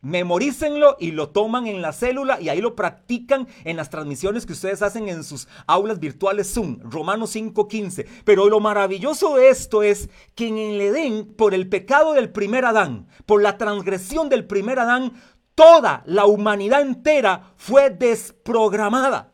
Memorícenlo 0.02 0.96
y 0.98 1.12
lo 1.12 1.28
toman 1.28 1.68
en 1.68 1.80
la 1.80 1.92
célula 1.92 2.40
y 2.40 2.48
ahí 2.48 2.60
lo 2.60 2.74
practican 2.74 3.46
en 3.62 3.76
las 3.76 3.88
transmisiones 3.88 4.46
que 4.46 4.52
ustedes 4.52 4.82
hacen 4.82 5.08
en 5.08 5.22
sus 5.22 5.46
aulas 5.68 6.00
virtuales 6.00 6.52
Zoom, 6.52 6.80
Romanos 6.82 7.36
5:15. 7.36 8.08
Pero 8.24 8.48
lo 8.48 8.58
maravilloso 8.58 9.36
de 9.36 9.50
esto 9.50 9.84
es 9.84 10.10
que 10.34 10.48
en 10.48 10.58
el 10.58 10.80
Edén, 10.80 11.32
por 11.34 11.54
el 11.54 11.68
pecado 11.68 12.14
del 12.14 12.32
primer 12.32 12.64
Adán, 12.64 13.06
por 13.26 13.42
la 13.42 13.58
transgresión 13.58 14.28
del 14.28 14.44
primer 14.44 14.80
Adán, 14.80 15.12
toda 15.54 16.02
la 16.06 16.26
humanidad 16.26 16.82
entera 16.82 17.52
fue 17.56 17.90
desprogramada. 17.90 19.32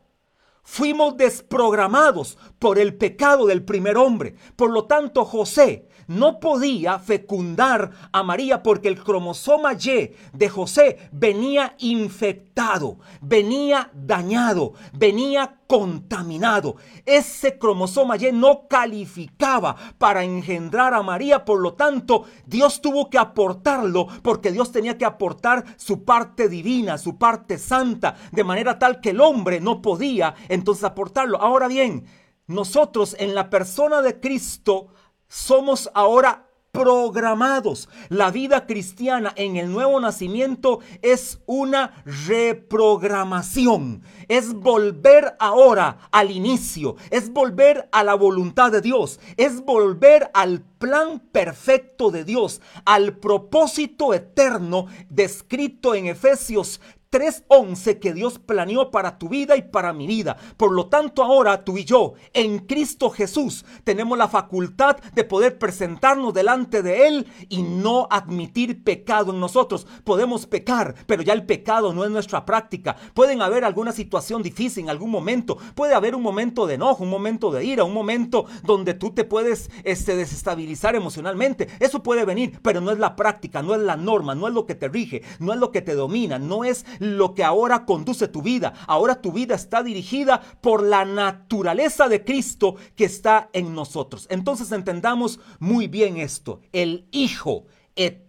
Fuimos 0.62 1.16
desprogramados 1.16 2.36
por 2.58 2.78
el 2.78 2.94
pecado 2.94 3.46
del 3.46 3.64
primer 3.64 3.96
hombre. 3.96 4.34
Por 4.54 4.70
lo 4.70 4.84
tanto, 4.84 5.24
José 5.24 5.87
no 6.08 6.40
podía 6.40 6.98
fecundar 6.98 7.90
a 8.12 8.22
María 8.22 8.62
porque 8.62 8.88
el 8.88 9.02
cromosoma 9.02 9.74
Y 9.74 10.10
de 10.32 10.48
José 10.48 11.08
venía 11.12 11.74
infectado, 11.78 12.98
venía 13.20 13.90
dañado, 13.94 14.72
venía 14.94 15.58
contaminado. 15.66 16.76
Ese 17.04 17.58
cromosoma 17.58 18.16
Y 18.16 18.32
no 18.32 18.66
calificaba 18.68 19.76
para 19.98 20.24
engendrar 20.24 20.94
a 20.94 21.02
María, 21.02 21.44
por 21.44 21.60
lo 21.60 21.74
tanto, 21.74 22.24
Dios 22.46 22.80
tuvo 22.80 23.10
que 23.10 23.18
aportarlo 23.18 24.06
porque 24.22 24.50
Dios 24.50 24.72
tenía 24.72 24.96
que 24.96 25.04
aportar 25.04 25.64
su 25.76 26.04
parte 26.04 26.48
divina, 26.48 26.96
su 26.96 27.18
parte 27.18 27.58
santa, 27.58 28.16
de 28.32 28.44
manera 28.44 28.78
tal 28.78 29.00
que 29.00 29.10
el 29.10 29.20
hombre 29.20 29.60
no 29.60 29.82
podía 29.82 30.34
entonces 30.48 30.84
aportarlo. 30.84 31.40
Ahora 31.40 31.68
bien, 31.68 32.06
nosotros 32.46 33.14
en 33.18 33.34
la 33.34 33.50
persona 33.50 34.00
de 34.00 34.20
Cristo 34.20 34.88
somos 35.28 35.90
ahora 35.94 36.48
programados. 36.72 37.88
La 38.08 38.30
vida 38.30 38.66
cristiana 38.66 39.32
en 39.36 39.56
el 39.56 39.72
nuevo 39.72 39.98
nacimiento 40.00 40.78
es 41.02 41.40
una 41.46 42.04
reprogramación. 42.26 44.02
Es 44.28 44.52
volver 44.54 45.34
ahora 45.40 45.98
al 46.12 46.30
inicio. 46.30 46.94
Es 47.10 47.32
volver 47.32 47.88
a 47.90 48.04
la 48.04 48.14
voluntad 48.14 48.70
de 48.70 48.80
Dios. 48.80 49.18
Es 49.36 49.64
volver 49.64 50.30
al 50.34 50.62
plan 50.78 51.18
perfecto 51.18 52.12
de 52.12 52.24
Dios, 52.24 52.60
al 52.84 53.16
propósito 53.16 54.14
eterno 54.14 54.86
descrito 55.08 55.96
en 55.96 56.06
Efesios 56.06 56.80
3.11 57.10 57.98
que 58.00 58.12
Dios 58.12 58.38
planeó 58.38 58.90
para 58.90 59.18
tu 59.18 59.30
vida 59.30 59.56
y 59.56 59.62
para 59.62 59.94
mi 59.94 60.06
vida. 60.06 60.36
Por 60.56 60.72
lo 60.72 60.88
tanto, 60.88 61.22
ahora 61.22 61.64
tú 61.64 61.78
y 61.78 61.84
yo, 61.84 62.14
en 62.34 62.58
Cristo 62.58 63.08
Jesús, 63.08 63.64
tenemos 63.84 64.18
la 64.18 64.28
facultad 64.28 64.98
de 65.14 65.24
poder 65.24 65.58
presentarnos 65.58 66.34
delante 66.34 66.82
de 66.82 67.08
Él 67.08 67.26
y 67.48 67.62
no 67.62 68.08
admitir 68.10 68.84
pecado 68.84 69.32
en 69.32 69.40
nosotros. 69.40 69.86
Podemos 70.04 70.46
pecar, 70.46 70.94
pero 71.06 71.22
ya 71.22 71.32
el 71.32 71.46
pecado 71.46 71.94
no 71.94 72.04
es 72.04 72.10
nuestra 72.10 72.44
práctica. 72.44 72.96
Pueden 73.14 73.40
haber 73.40 73.64
alguna 73.64 73.92
situación 73.92 74.42
difícil 74.42 74.84
en 74.84 74.90
algún 74.90 75.10
momento. 75.10 75.56
Puede 75.74 75.94
haber 75.94 76.14
un 76.14 76.22
momento 76.22 76.66
de 76.66 76.74
enojo, 76.74 77.04
un 77.04 77.10
momento 77.10 77.50
de 77.50 77.64
ira, 77.64 77.84
un 77.84 77.94
momento 77.94 78.44
donde 78.64 78.92
tú 78.92 79.12
te 79.12 79.24
puedes 79.24 79.70
este, 79.84 80.14
desestabilizar 80.14 80.94
emocionalmente. 80.94 81.68
Eso 81.80 82.02
puede 82.02 82.26
venir, 82.26 82.60
pero 82.62 82.82
no 82.82 82.90
es 82.90 82.98
la 82.98 83.16
práctica, 83.16 83.62
no 83.62 83.74
es 83.74 83.80
la 83.80 83.96
norma, 83.96 84.34
no 84.34 84.46
es 84.46 84.52
lo 84.52 84.66
que 84.66 84.74
te 84.74 84.88
rige, 84.88 85.22
no 85.38 85.54
es 85.54 85.58
lo 85.58 85.72
que 85.72 85.80
te 85.80 85.94
domina, 85.94 86.38
no 86.38 86.64
es 86.64 86.84
lo 86.98 87.34
que 87.34 87.44
ahora 87.44 87.84
conduce 87.84 88.28
tu 88.28 88.42
vida. 88.42 88.72
Ahora 88.86 89.20
tu 89.20 89.32
vida 89.32 89.54
está 89.54 89.82
dirigida 89.82 90.40
por 90.60 90.82
la 90.82 91.04
naturaleza 91.04 92.08
de 92.08 92.24
Cristo 92.24 92.76
que 92.96 93.04
está 93.04 93.50
en 93.52 93.74
nosotros. 93.74 94.26
Entonces 94.30 94.72
entendamos 94.72 95.40
muy 95.58 95.88
bien 95.88 96.16
esto. 96.16 96.60
El 96.72 97.06
Hijo 97.10 97.66
eterno 97.96 98.27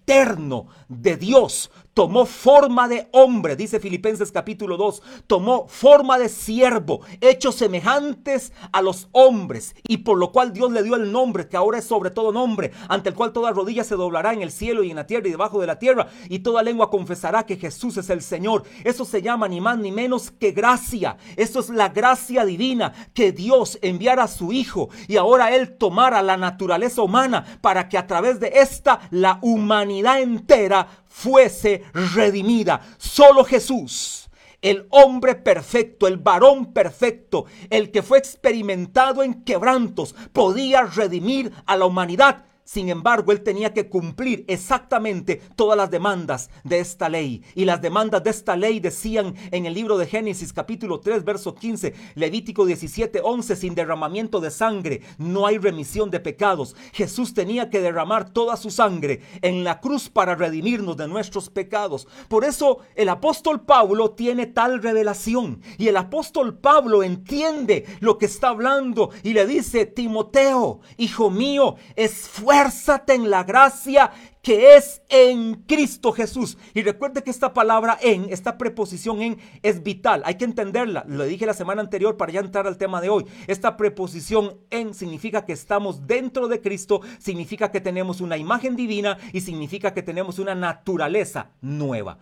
de 0.87 1.17
Dios 1.17 1.69
tomó 1.99 2.25
forma 2.25 2.87
de 2.87 3.09
hombre, 3.11 3.57
dice 3.57 3.81
Filipenses 3.81 4.31
capítulo 4.31 4.77
2, 4.77 5.03
tomó 5.27 5.67
forma 5.67 6.17
de 6.17 6.29
siervo, 6.29 7.01
hechos 7.19 7.55
semejantes 7.55 8.53
a 8.71 8.81
los 8.81 9.09
hombres, 9.11 9.75
y 9.85 9.97
por 9.97 10.17
lo 10.17 10.31
cual 10.31 10.53
Dios 10.53 10.71
le 10.71 10.81
dio 10.81 10.95
el 10.95 11.11
nombre, 11.11 11.49
que 11.49 11.57
ahora 11.57 11.79
es 11.79 11.83
sobre 11.83 12.09
todo 12.09 12.31
nombre, 12.31 12.71
ante 12.87 13.09
el 13.09 13.15
cual 13.15 13.33
toda 13.33 13.51
rodilla 13.51 13.83
se 13.83 13.97
doblará 13.97 14.31
en 14.31 14.41
el 14.41 14.49
cielo 14.49 14.81
y 14.81 14.91
en 14.91 14.95
la 14.95 15.07
tierra 15.07 15.27
y 15.27 15.31
debajo 15.31 15.59
de 15.59 15.67
la 15.67 15.77
tierra, 15.77 16.07
y 16.29 16.39
toda 16.39 16.63
lengua 16.63 16.89
confesará 16.89 17.45
que 17.45 17.57
Jesús 17.57 17.97
es 17.97 18.09
el 18.09 18.21
Señor. 18.21 18.63
Eso 18.85 19.03
se 19.03 19.21
llama 19.21 19.49
ni 19.49 19.59
más 19.59 19.77
ni 19.77 19.91
menos 19.91 20.31
que 20.31 20.51
gracia. 20.51 21.17
Eso 21.35 21.59
es 21.59 21.67
la 21.67 21.89
gracia 21.89 22.45
divina 22.45 22.93
que 23.13 23.33
Dios 23.33 23.77
enviara 23.81 24.23
a 24.23 24.27
su 24.29 24.53
Hijo 24.53 24.87
y 25.09 25.17
ahora 25.17 25.53
Él 25.53 25.75
tomara 25.77 26.23
la 26.23 26.37
naturaleza 26.37 27.01
humana 27.01 27.43
para 27.59 27.89
que 27.89 27.97
a 27.97 28.07
través 28.07 28.39
de 28.39 28.53
esta 28.55 29.01
la 29.11 29.39
humanidad 29.41 29.98
entera 30.05 30.87
fuese 31.07 31.83
redimida. 32.15 32.81
Solo 32.97 33.43
Jesús, 33.43 34.29
el 34.61 34.87
hombre 34.89 35.35
perfecto, 35.35 36.07
el 36.07 36.17
varón 36.17 36.73
perfecto, 36.73 37.45
el 37.69 37.91
que 37.91 38.03
fue 38.03 38.17
experimentado 38.17 39.23
en 39.23 39.43
quebrantos, 39.43 40.15
podía 40.33 40.83
redimir 40.83 41.51
a 41.65 41.77
la 41.77 41.85
humanidad 41.85 42.45
sin 42.69 42.89
embargo, 42.89 43.31
él 43.31 43.41
tenía 43.41 43.73
que 43.73 43.89
cumplir 43.89 44.45
exactamente 44.47 45.41
todas 45.55 45.75
las 45.75 45.89
demandas 45.89 46.51
de 46.63 46.77
esta 46.77 47.09
ley. 47.09 47.41
Y 47.55 47.65
las 47.65 47.81
demandas 47.81 48.23
de 48.23 48.29
esta 48.29 48.55
ley 48.55 48.79
decían 48.79 49.33
en 49.49 49.65
el 49.65 49.73
libro 49.73 49.97
de 49.97 50.05
Génesis 50.05 50.53
capítulo 50.53 50.99
3, 50.99 51.25
verso 51.25 51.55
15, 51.55 51.95
Levítico 52.13 52.67
17, 52.67 53.21
11, 53.23 53.55
sin 53.55 53.73
derramamiento 53.73 54.39
de 54.39 54.51
sangre 54.51 55.01
no 55.17 55.47
hay 55.47 55.57
remisión 55.57 56.11
de 56.11 56.19
pecados. 56.19 56.75
Jesús 56.93 57.33
tenía 57.33 57.71
que 57.71 57.81
derramar 57.81 58.29
toda 58.29 58.55
su 58.55 58.69
sangre 58.69 59.21
en 59.41 59.63
la 59.63 59.79
cruz 59.79 60.07
para 60.07 60.35
redimirnos 60.35 60.95
de 60.95 61.07
nuestros 61.07 61.49
pecados. 61.49 62.07
Por 62.27 62.45
eso 62.45 62.81
el 62.93 63.09
apóstol 63.09 63.61
Pablo 63.61 64.11
tiene 64.11 64.45
tal 64.45 64.83
revelación. 64.83 65.63
Y 65.79 65.87
el 65.87 65.97
apóstol 65.97 66.59
Pablo 66.59 67.01
entiende 67.01 67.87
lo 67.99 68.19
que 68.19 68.27
está 68.27 68.49
hablando 68.49 69.09
y 69.23 69.33
le 69.33 69.47
dice, 69.47 69.87
Timoteo, 69.87 70.81
hijo 70.97 71.31
mío, 71.31 71.75
esfuerzo 71.95 72.58
esfuérzate 72.59 73.13
en 73.13 73.29
la 73.29 73.43
gracia 73.43 74.11
que 74.41 74.75
es 74.75 75.01
en 75.09 75.55
Cristo 75.63 76.11
Jesús. 76.11 76.57
Y 76.73 76.81
recuerde 76.81 77.23
que 77.23 77.29
esta 77.29 77.53
palabra 77.53 77.97
en, 78.01 78.27
esta 78.29 78.57
preposición 78.57 79.21
en, 79.21 79.37
es 79.63 79.83
vital. 79.83 80.21
Hay 80.25 80.35
que 80.35 80.45
entenderla. 80.45 81.05
Lo 81.07 81.23
dije 81.25 81.45
la 81.45 81.53
semana 81.53 81.81
anterior 81.81 82.17
para 82.17 82.31
ya 82.31 82.39
entrar 82.39 82.67
al 82.67 82.77
tema 82.77 83.01
de 83.01 83.09
hoy. 83.09 83.25
Esta 83.47 83.77
preposición 83.77 84.57
en 84.71 84.93
significa 84.93 85.45
que 85.45 85.53
estamos 85.53 86.07
dentro 86.07 86.47
de 86.47 86.61
Cristo, 86.61 87.01
significa 87.17 87.71
que 87.71 87.81
tenemos 87.81 88.21
una 88.21 88.37
imagen 88.37 88.75
divina 88.75 89.17
y 89.33 89.41
significa 89.41 89.93
que 89.93 90.03
tenemos 90.03 90.39
una 90.39 90.55
naturaleza 90.55 91.51
nueva 91.61 92.19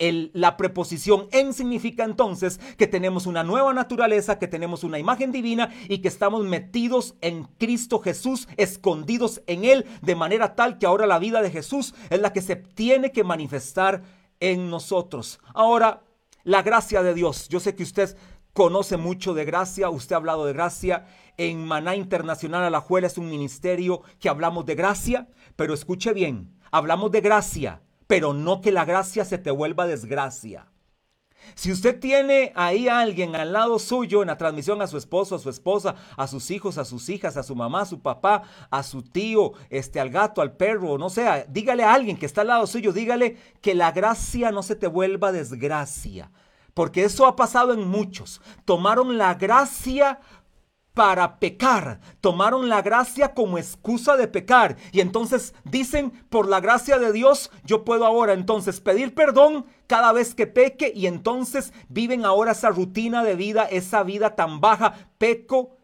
la 0.00 0.56
preposición 0.56 1.28
en 1.30 1.52
significa 1.52 2.04
entonces 2.04 2.58
que 2.78 2.86
tenemos 2.86 3.26
una 3.26 3.44
nueva 3.44 3.74
naturaleza, 3.74 4.38
que 4.38 4.48
tenemos 4.48 4.82
una 4.82 4.98
imagen 4.98 5.30
divina 5.30 5.70
y 5.88 5.98
que 5.98 6.08
estamos 6.08 6.44
metidos 6.44 7.16
en 7.20 7.44
Cristo 7.58 7.98
Jesús, 7.98 8.48
escondidos 8.56 9.42
en 9.46 9.64
Él, 9.64 9.84
de 10.00 10.16
manera 10.16 10.54
tal 10.54 10.78
que 10.78 10.86
ahora 10.86 11.06
la 11.06 11.18
vida 11.18 11.42
de 11.42 11.50
Jesús 11.50 11.94
es 12.08 12.20
la 12.20 12.32
que 12.32 12.40
se 12.40 12.56
tiene 12.56 13.12
que 13.12 13.24
manifestar 13.24 14.02
en 14.40 14.70
nosotros. 14.70 15.38
Ahora, 15.52 16.02
la 16.44 16.62
gracia 16.62 17.02
de 17.02 17.12
Dios. 17.12 17.48
Yo 17.48 17.60
sé 17.60 17.74
que 17.74 17.82
usted 17.82 18.16
conoce 18.54 18.96
mucho 18.96 19.34
de 19.34 19.44
gracia, 19.44 19.90
usted 19.90 20.14
ha 20.14 20.18
hablado 20.18 20.46
de 20.46 20.54
gracia. 20.54 21.06
En 21.36 21.66
Maná 21.66 21.94
Internacional 21.94 22.64
Alajuela 22.64 23.06
es 23.06 23.18
un 23.18 23.28
ministerio 23.28 24.00
que 24.18 24.30
hablamos 24.30 24.64
de 24.64 24.74
gracia, 24.74 25.28
pero 25.56 25.74
escuche 25.74 26.14
bien, 26.14 26.58
hablamos 26.70 27.10
de 27.10 27.20
gracia 27.20 27.82
pero 28.10 28.32
no 28.32 28.60
que 28.60 28.72
la 28.72 28.84
gracia 28.84 29.24
se 29.24 29.38
te 29.38 29.52
vuelva 29.52 29.86
desgracia. 29.86 30.66
Si 31.54 31.70
usted 31.70 32.00
tiene 32.00 32.52
ahí 32.56 32.88
a 32.88 32.98
alguien 32.98 33.36
al 33.36 33.52
lado 33.52 33.78
suyo 33.78 34.22
en 34.22 34.26
la 34.26 34.36
transmisión 34.36 34.82
a 34.82 34.88
su 34.88 34.98
esposo, 34.98 35.36
a 35.36 35.38
su 35.38 35.48
esposa, 35.48 35.94
a 36.16 36.26
sus 36.26 36.50
hijos, 36.50 36.76
a 36.76 36.84
sus 36.84 37.08
hijas, 37.08 37.36
a 37.36 37.44
su 37.44 37.54
mamá, 37.54 37.82
a 37.82 37.86
su 37.86 38.00
papá, 38.00 38.42
a 38.68 38.82
su 38.82 39.02
tío, 39.02 39.52
este, 39.68 40.00
al 40.00 40.10
gato, 40.10 40.40
al 40.42 40.56
perro, 40.56 40.98
no 40.98 41.08
sé, 41.08 41.46
dígale 41.50 41.84
a 41.84 41.94
alguien 41.94 42.16
que 42.16 42.26
está 42.26 42.40
al 42.40 42.48
lado 42.48 42.66
suyo, 42.66 42.92
dígale 42.92 43.36
que 43.60 43.76
la 43.76 43.92
gracia 43.92 44.50
no 44.50 44.64
se 44.64 44.74
te 44.74 44.88
vuelva 44.88 45.30
desgracia. 45.30 46.32
Porque 46.74 47.04
eso 47.04 47.26
ha 47.26 47.36
pasado 47.36 47.72
en 47.72 47.86
muchos. 47.86 48.40
Tomaron 48.64 49.18
la 49.18 49.34
gracia 49.34 50.18
para 50.94 51.38
pecar. 51.38 52.00
Tomaron 52.20 52.68
la 52.68 52.82
gracia 52.82 53.34
como 53.34 53.58
excusa 53.58 54.16
de 54.16 54.28
pecar. 54.28 54.76
Y 54.92 55.00
entonces 55.00 55.54
dicen, 55.64 56.10
por 56.28 56.48
la 56.48 56.60
gracia 56.60 56.98
de 56.98 57.12
Dios, 57.12 57.50
yo 57.64 57.84
puedo 57.84 58.06
ahora 58.06 58.32
entonces 58.32 58.80
pedir 58.80 59.14
perdón 59.14 59.66
cada 59.86 60.12
vez 60.12 60.34
que 60.34 60.46
peque 60.46 60.92
y 60.94 61.06
entonces 61.06 61.72
viven 61.88 62.24
ahora 62.24 62.52
esa 62.52 62.70
rutina 62.70 63.24
de 63.24 63.34
vida, 63.34 63.64
esa 63.64 64.02
vida 64.02 64.36
tan 64.36 64.60
baja. 64.60 64.94
Peco, 65.18 65.76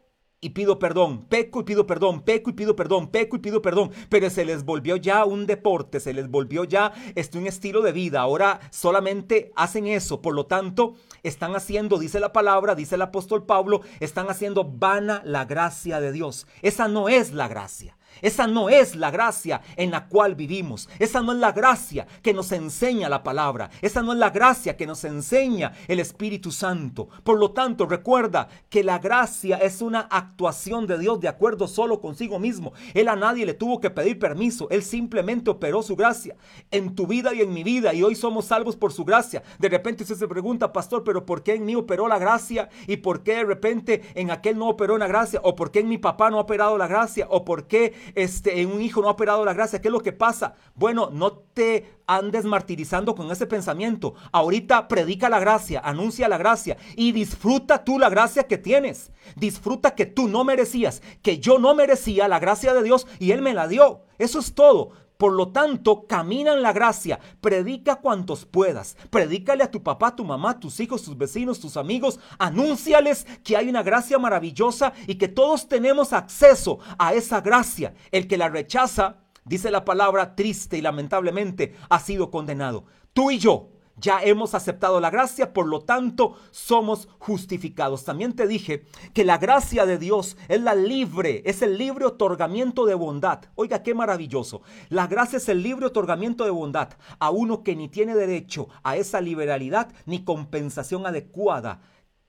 y 0.46 0.50
pido 0.50 0.78
perdón, 0.78 1.26
peco 1.28 1.58
y 1.58 1.64
pido 1.64 1.88
perdón, 1.88 2.22
peco 2.22 2.50
y 2.50 2.52
pido 2.52 2.76
perdón, 2.76 3.08
peco 3.08 3.34
y 3.34 3.40
pido 3.40 3.62
perdón, 3.62 3.90
pero 4.08 4.30
se 4.30 4.44
les 4.44 4.64
volvió 4.64 4.94
ya 4.94 5.24
un 5.24 5.44
deporte, 5.44 5.98
se 5.98 6.12
les 6.12 6.28
volvió 6.28 6.62
ya 6.62 6.92
este, 7.16 7.36
un 7.36 7.48
estilo 7.48 7.82
de 7.82 7.90
vida, 7.90 8.20
ahora 8.20 8.60
solamente 8.70 9.50
hacen 9.56 9.88
eso, 9.88 10.22
por 10.22 10.36
lo 10.36 10.46
tanto 10.46 10.94
están 11.24 11.56
haciendo, 11.56 11.98
dice 11.98 12.20
la 12.20 12.32
palabra, 12.32 12.76
dice 12.76 12.94
el 12.94 13.02
apóstol 13.02 13.44
Pablo, 13.44 13.80
están 13.98 14.30
haciendo 14.30 14.62
vana 14.62 15.20
la 15.24 15.46
gracia 15.46 15.98
de 15.98 16.12
Dios, 16.12 16.46
esa 16.62 16.86
no 16.86 17.08
es 17.08 17.32
la 17.32 17.48
gracia. 17.48 17.96
Esa 18.22 18.46
no 18.46 18.68
es 18.68 18.96
la 18.96 19.10
gracia 19.10 19.60
en 19.76 19.90
la 19.90 20.06
cual 20.08 20.34
vivimos. 20.34 20.88
Esa 20.98 21.20
no 21.22 21.32
es 21.32 21.38
la 21.38 21.52
gracia 21.52 22.06
que 22.22 22.32
nos 22.32 22.52
enseña 22.52 23.08
la 23.08 23.22
palabra. 23.22 23.70
Esa 23.82 24.02
no 24.02 24.12
es 24.12 24.18
la 24.18 24.30
gracia 24.30 24.76
que 24.76 24.86
nos 24.86 25.04
enseña 25.04 25.72
el 25.88 26.00
Espíritu 26.00 26.50
Santo. 26.50 27.08
Por 27.24 27.38
lo 27.38 27.52
tanto, 27.52 27.86
recuerda 27.86 28.48
que 28.68 28.82
la 28.82 28.98
gracia 28.98 29.56
es 29.58 29.82
una 29.82 30.00
actuación 30.00 30.86
de 30.86 30.98
Dios 30.98 31.20
de 31.20 31.28
acuerdo 31.28 31.68
solo 31.68 32.00
consigo 32.00 32.38
mismo. 32.38 32.72
Él 32.94 33.08
a 33.08 33.16
nadie 33.16 33.46
le 33.46 33.54
tuvo 33.54 33.80
que 33.80 33.90
pedir 33.90 34.18
permiso. 34.18 34.68
Él 34.70 34.82
simplemente 34.82 35.50
operó 35.50 35.82
su 35.82 35.96
gracia 35.96 36.36
en 36.70 36.94
tu 36.94 37.06
vida 37.06 37.34
y 37.34 37.42
en 37.42 37.52
mi 37.52 37.64
vida. 37.64 37.94
Y 37.94 38.02
hoy 38.02 38.14
somos 38.14 38.46
salvos 38.46 38.76
por 38.76 38.92
su 38.92 39.04
gracia. 39.04 39.42
De 39.58 39.68
repente 39.68 40.02
usted 40.02 40.16
se 40.16 40.28
pregunta, 40.28 40.72
pastor, 40.72 41.04
pero 41.04 41.26
¿por 41.26 41.42
qué 41.42 41.54
en 41.54 41.64
mí 41.64 41.74
operó 41.74 42.08
la 42.08 42.18
gracia? 42.18 42.68
¿Y 42.86 42.98
por 42.98 43.22
qué 43.22 43.36
de 43.36 43.44
repente 43.44 44.02
en 44.14 44.30
aquel 44.30 44.58
no 44.58 44.68
operó 44.68 44.98
la 44.98 45.06
gracia? 45.06 45.40
¿O 45.42 45.54
por 45.54 45.70
qué 45.70 45.80
en 45.80 45.88
mi 45.88 45.98
papá 45.98 46.30
no 46.30 46.38
ha 46.38 46.42
operado 46.42 46.78
la 46.78 46.86
gracia? 46.86 47.26
¿O 47.30 47.44
por 47.44 47.66
qué 47.66 47.94
este, 48.14 48.60
en 48.60 48.70
un 48.70 48.82
hijo 48.82 49.00
no 49.00 49.08
ha 49.08 49.12
operado 49.12 49.44
la 49.44 49.54
gracia. 49.54 49.80
¿Qué 49.80 49.88
es 49.88 49.92
lo 49.92 50.00
que 50.00 50.12
pasa? 50.12 50.54
Bueno, 50.74 51.10
no 51.12 51.32
te 51.32 51.96
andes 52.06 52.44
martirizando 52.44 53.14
con 53.14 53.30
ese 53.30 53.46
pensamiento. 53.46 54.14
Ahorita 54.32 54.88
predica 54.88 55.28
la 55.28 55.40
gracia, 55.40 55.80
anuncia 55.80 56.28
la 56.28 56.38
gracia 56.38 56.76
y 56.96 57.12
disfruta 57.12 57.84
tú 57.84 57.98
la 57.98 58.08
gracia 58.08 58.44
que 58.44 58.58
tienes. 58.58 59.10
Disfruta 59.34 59.94
que 59.94 60.06
tú 60.06 60.28
no 60.28 60.44
merecías, 60.44 61.02
que 61.22 61.38
yo 61.38 61.58
no 61.58 61.74
merecía 61.74 62.28
la 62.28 62.38
gracia 62.38 62.74
de 62.74 62.82
Dios 62.82 63.06
y 63.18 63.32
Él 63.32 63.42
me 63.42 63.54
la 63.54 63.68
dio. 63.68 64.02
Eso 64.18 64.38
es 64.38 64.54
todo. 64.54 64.92
Por 65.18 65.32
lo 65.32 65.48
tanto, 65.48 66.06
camina 66.06 66.52
en 66.52 66.62
la 66.62 66.72
gracia, 66.72 67.18
predica 67.40 67.96
cuantos 67.96 68.44
puedas, 68.44 68.96
predícale 69.10 69.64
a 69.64 69.70
tu 69.70 69.82
papá, 69.82 70.14
tu 70.14 70.24
mamá, 70.24 70.60
tus 70.60 70.78
hijos, 70.80 71.02
tus 71.02 71.16
vecinos, 71.16 71.60
tus 71.60 71.76
amigos, 71.76 72.20
anúnciales 72.38 73.26
que 73.42 73.56
hay 73.56 73.68
una 73.68 73.82
gracia 73.82 74.18
maravillosa 74.18 74.92
y 75.06 75.14
que 75.14 75.28
todos 75.28 75.68
tenemos 75.68 76.12
acceso 76.12 76.78
a 76.98 77.14
esa 77.14 77.40
gracia. 77.40 77.94
El 78.10 78.28
que 78.28 78.36
la 78.36 78.48
rechaza 78.48 79.16
dice 79.44 79.70
la 79.70 79.84
palabra 79.84 80.34
triste 80.34 80.76
y 80.76 80.82
lamentablemente, 80.82 81.74
ha 81.88 81.98
sido 82.00 82.30
condenado. 82.30 82.84
Tú 83.12 83.30
y 83.30 83.38
yo 83.38 83.70
ya 83.96 84.20
hemos 84.22 84.54
aceptado 84.54 85.00
la 85.00 85.10
gracia, 85.10 85.52
por 85.52 85.66
lo 85.66 85.80
tanto 85.80 86.36
somos 86.50 87.08
justificados. 87.18 88.04
También 88.04 88.34
te 88.34 88.46
dije 88.46 88.84
que 89.14 89.24
la 89.24 89.38
gracia 89.38 89.86
de 89.86 89.98
Dios 89.98 90.36
es 90.48 90.60
la 90.60 90.74
libre, 90.74 91.42
es 91.46 91.62
el 91.62 91.78
libre 91.78 92.04
otorgamiento 92.04 92.84
de 92.84 92.94
bondad. 92.94 93.44
Oiga, 93.54 93.82
qué 93.82 93.94
maravilloso. 93.94 94.62
La 94.90 95.06
gracia 95.06 95.38
es 95.38 95.48
el 95.48 95.62
libre 95.62 95.86
otorgamiento 95.86 96.44
de 96.44 96.50
bondad 96.50 96.90
a 97.18 97.30
uno 97.30 97.62
que 97.62 97.74
ni 97.74 97.88
tiene 97.88 98.14
derecho 98.14 98.68
a 98.82 98.96
esa 98.96 99.20
liberalidad 99.20 99.92
ni 100.04 100.24
compensación 100.24 101.06
adecuada 101.06 101.80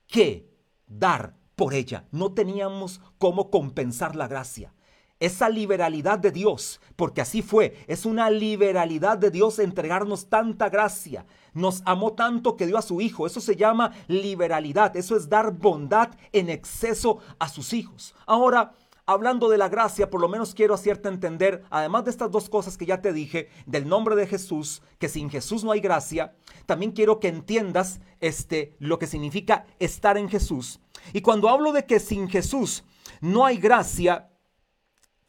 que 0.06 0.48
dar 0.86 1.36
por 1.54 1.74
ella. 1.74 2.06
No 2.12 2.32
teníamos 2.32 3.00
cómo 3.18 3.50
compensar 3.50 4.16
la 4.16 4.28
gracia 4.28 4.72
esa 5.20 5.48
liberalidad 5.48 6.18
de 6.18 6.30
Dios, 6.30 6.80
porque 6.96 7.20
así 7.20 7.42
fue, 7.42 7.84
es 7.86 8.06
una 8.06 8.30
liberalidad 8.30 9.18
de 9.18 9.30
Dios 9.30 9.58
entregarnos 9.58 10.28
tanta 10.28 10.68
gracia. 10.68 11.26
Nos 11.54 11.82
amó 11.84 12.12
tanto 12.12 12.56
que 12.56 12.66
dio 12.66 12.78
a 12.78 12.82
su 12.82 13.00
Hijo. 13.00 13.26
Eso 13.26 13.40
se 13.40 13.56
llama 13.56 13.92
liberalidad. 14.06 14.96
Eso 14.96 15.16
es 15.16 15.28
dar 15.28 15.52
bondad 15.52 16.10
en 16.32 16.48
exceso 16.50 17.18
a 17.38 17.48
sus 17.48 17.72
hijos. 17.72 18.14
Ahora, 18.26 18.74
hablando 19.06 19.48
de 19.48 19.56
la 19.56 19.70
gracia, 19.70 20.10
por 20.10 20.20
lo 20.20 20.28
menos 20.28 20.54
quiero 20.54 20.74
hacerte 20.74 21.08
entender, 21.08 21.64
además 21.70 22.04
de 22.04 22.10
estas 22.10 22.30
dos 22.30 22.50
cosas 22.50 22.76
que 22.76 22.84
ya 22.84 23.00
te 23.00 23.12
dije, 23.12 23.48
del 23.64 23.88
nombre 23.88 24.14
de 24.14 24.26
Jesús, 24.26 24.82
que 24.98 25.08
sin 25.08 25.30
Jesús 25.30 25.64
no 25.64 25.72
hay 25.72 25.80
gracia, 25.80 26.34
también 26.66 26.92
quiero 26.92 27.18
que 27.18 27.28
entiendas 27.28 28.00
este, 28.20 28.76
lo 28.78 28.98
que 28.98 29.06
significa 29.06 29.64
estar 29.78 30.18
en 30.18 30.28
Jesús. 30.28 30.80
Y 31.14 31.22
cuando 31.22 31.48
hablo 31.48 31.72
de 31.72 31.86
que 31.86 32.00
sin 32.00 32.28
Jesús 32.28 32.84
no 33.22 33.46
hay 33.46 33.56
gracia, 33.56 34.27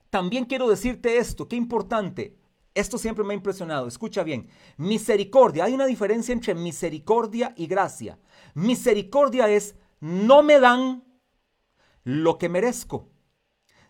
también 0.10 0.46
quiero 0.46 0.70
decirte 0.70 1.18
esto, 1.18 1.48
qué 1.48 1.56
importante. 1.56 2.36
Esto 2.74 2.98
siempre 2.98 3.24
me 3.24 3.34
ha 3.34 3.38
impresionado. 3.38 3.88
Escucha 3.88 4.24
bien. 4.24 4.48
Misericordia. 4.78 5.66
Hay 5.66 5.74
una 5.74 5.86
diferencia 5.86 6.34
entre 6.34 6.56
misericordia 6.56 7.54
y 7.58 7.68
gracia. 7.68 8.20
Misericordia 8.54 9.50
es 9.50 9.76
no 10.00 10.44
me 10.44 10.60
dan 10.60 11.04
lo 12.04 12.38
que 12.38 12.48
merezco. 12.48 13.10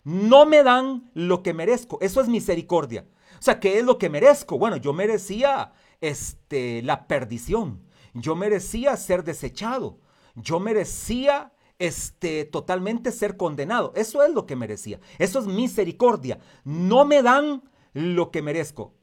No 0.02 0.46
me 0.46 0.62
dan 0.62 1.10
lo 1.14 1.42
que 1.42 1.54
merezco. 1.54 1.98
Eso 2.00 2.20
es 2.20 2.28
misericordia. 2.28 3.06
O 3.38 3.42
sea, 3.42 3.60
¿qué 3.60 3.78
es 3.78 3.84
lo 3.84 3.98
que 3.98 4.08
merezco? 4.08 4.58
Bueno, 4.58 4.76
yo 4.76 4.92
merecía 4.92 5.72
este, 6.00 6.82
la 6.82 7.06
perdición. 7.06 7.86
Yo 8.14 8.34
merecía 8.34 8.96
ser 8.96 9.24
desechado. 9.24 10.00
Yo 10.34 10.58
merecía 10.58 11.52
este, 11.80 12.44
totalmente 12.44 13.10
ser 13.10 13.36
condenado. 13.36 13.92
Eso 13.96 14.22
es 14.22 14.32
lo 14.32 14.46
que 14.46 14.54
merecía. 14.54 15.00
Eso 15.18 15.40
es 15.40 15.46
misericordia. 15.46 16.38
No 16.62 17.04
me 17.04 17.22
dan 17.22 17.64
lo 17.92 18.30
que 18.30 18.42
merezco. 18.42 18.94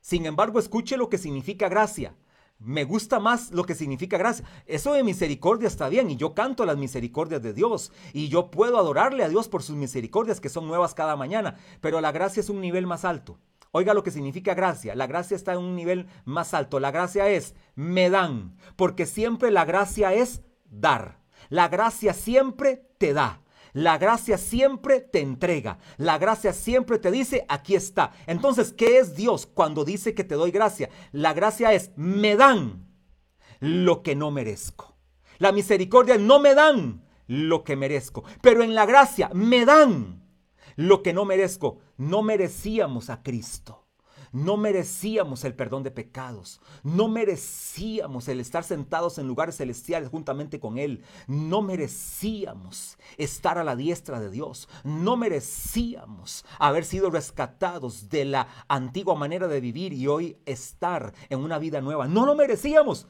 Sin 0.00 0.26
embargo, 0.26 0.60
escuche 0.60 0.96
lo 0.96 1.08
que 1.08 1.18
significa 1.18 1.68
gracia. 1.68 2.14
Me 2.58 2.84
gusta 2.84 3.20
más 3.20 3.52
lo 3.52 3.64
que 3.64 3.74
significa 3.74 4.18
gracia. 4.18 4.44
Eso 4.66 4.92
de 4.92 5.02
misericordia 5.02 5.66
está 5.66 5.88
bien 5.88 6.10
y 6.10 6.16
yo 6.16 6.34
canto 6.34 6.66
las 6.66 6.76
misericordias 6.76 7.42
de 7.42 7.54
Dios 7.54 7.90
y 8.12 8.28
yo 8.28 8.50
puedo 8.50 8.78
adorarle 8.78 9.24
a 9.24 9.30
Dios 9.30 9.48
por 9.48 9.62
sus 9.62 9.76
misericordias 9.76 10.40
que 10.40 10.50
son 10.50 10.68
nuevas 10.68 10.94
cada 10.94 11.16
mañana, 11.16 11.56
pero 11.80 12.02
la 12.02 12.12
gracia 12.12 12.40
es 12.40 12.50
un 12.50 12.60
nivel 12.60 12.86
más 12.86 13.06
alto. 13.06 13.38
Oiga 13.72 13.94
lo 13.94 14.02
que 14.02 14.10
significa 14.10 14.52
gracia. 14.52 14.94
La 14.94 15.06
gracia 15.06 15.36
está 15.36 15.52
en 15.52 15.60
un 15.60 15.74
nivel 15.74 16.06
más 16.26 16.52
alto. 16.52 16.80
La 16.80 16.90
gracia 16.90 17.30
es 17.30 17.54
me 17.76 18.10
dan, 18.10 18.56
porque 18.76 19.06
siempre 19.06 19.50
la 19.50 19.64
gracia 19.64 20.12
es 20.12 20.42
dar. 20.66 21.19
La 21.50 21.68
gracia 21.68 22.14
siempre 22.14 22.88
te 22.98 23.12
da. 23.12 23.42
La 23.72 23.98
gracia 23.98 24.38
siempre 24.38 25.00
te 25.00 25.20
entrega. 25.20 25.78
La 25.96 26.18
gracia 26.18 26.52
siempre 26.52 26.98
te 26.98 27.10
dice, 27.10 27.44
aquí 27.48 27.74
está. 27.74 28.12
Entonces, 28.26 28.72
¿qué 28.72 28.98
es 28.98 29.14
Dios 29.14 29.46
cuando 29.46 29.84
dice 29.84 30.14
que 30.14 30.24
te 30.24 30.34
doy 30.34 30.50
gracia? 30.50 30.88
La 31.12 31.34
gracia 31.34 31.72
es, 31.72 31.92
me 31.96 32.36
dan 32.36 32.88
lo 33.60 34.02
que 34.02 34.16
no 34.16 34.30
merezco. 34.30 34.96
La 35.38 35.52
misericordia 35.52 36.18
no 36.18 36.40
me 36.40 36.54
dan 36.54 37.04
lo 37.26 37.62
que 37.64 37.76
merezco. 37.76 38.24
Pero 38.40 38.62
en 38.62 38.74
la 38.74 38.86
gracia 38.86 39.30
me 39.34 39.64
dan 39.64 40.24
lo 40.76 41.02
que 41.02 41.12
no 41.12 41.24
merezco. 41.24 41.78
No 41.96 42.22
merecíamos 42.22 43.10
a 43.10 43.22
Cristo. 43.22 43.79
No 44.32 44.56
merecíamos 44.56 45.44
el 45.44 45.54
perdón 45.54 45.82
de 45.82 45.90
pecados. 45.90 46.60
No 46.82 47.08
merecíamos 47.08 48.28
el 48.28 48.40
estar 48.40 48.62
sentados 48.64 49.18
en 49.18 49.26
lugares 49.26 49.56
celestiales 49.56 50.08
juntamente 50.08 50.60
con 50.60 50.78
Él. 50.78 51.02
No 51.26 51.62
merecíamos 51.62 52.98
estar 53.18 53.58
a 53.58 53.64
la 53.64 53.76
diestra 53.76 54.20
de 54.20 54.30
Dios. 54.30 54.68
No 54.84 55.16
merecíamos 55.16 56.44
haber 56.58 56.84
sido 56.84 57.10
rescatados 57.10 58.08
de 58.08 58.24
la 58.24 58.48
antigua 58.68 59.14
manera 59.14 59.48
de 59.48 59.60
vivir 59.60 59.92
y 59.92 60.06
hoy 60.06 60.36
estar 60.46 61.12
en 61.28 61.40
una 61.40 61.58
vida 61.58 61.80
nueva. 61.80 62.06
No 62.06 62.24
lo 62.24 62.34
merecíamos. 62.34 63.06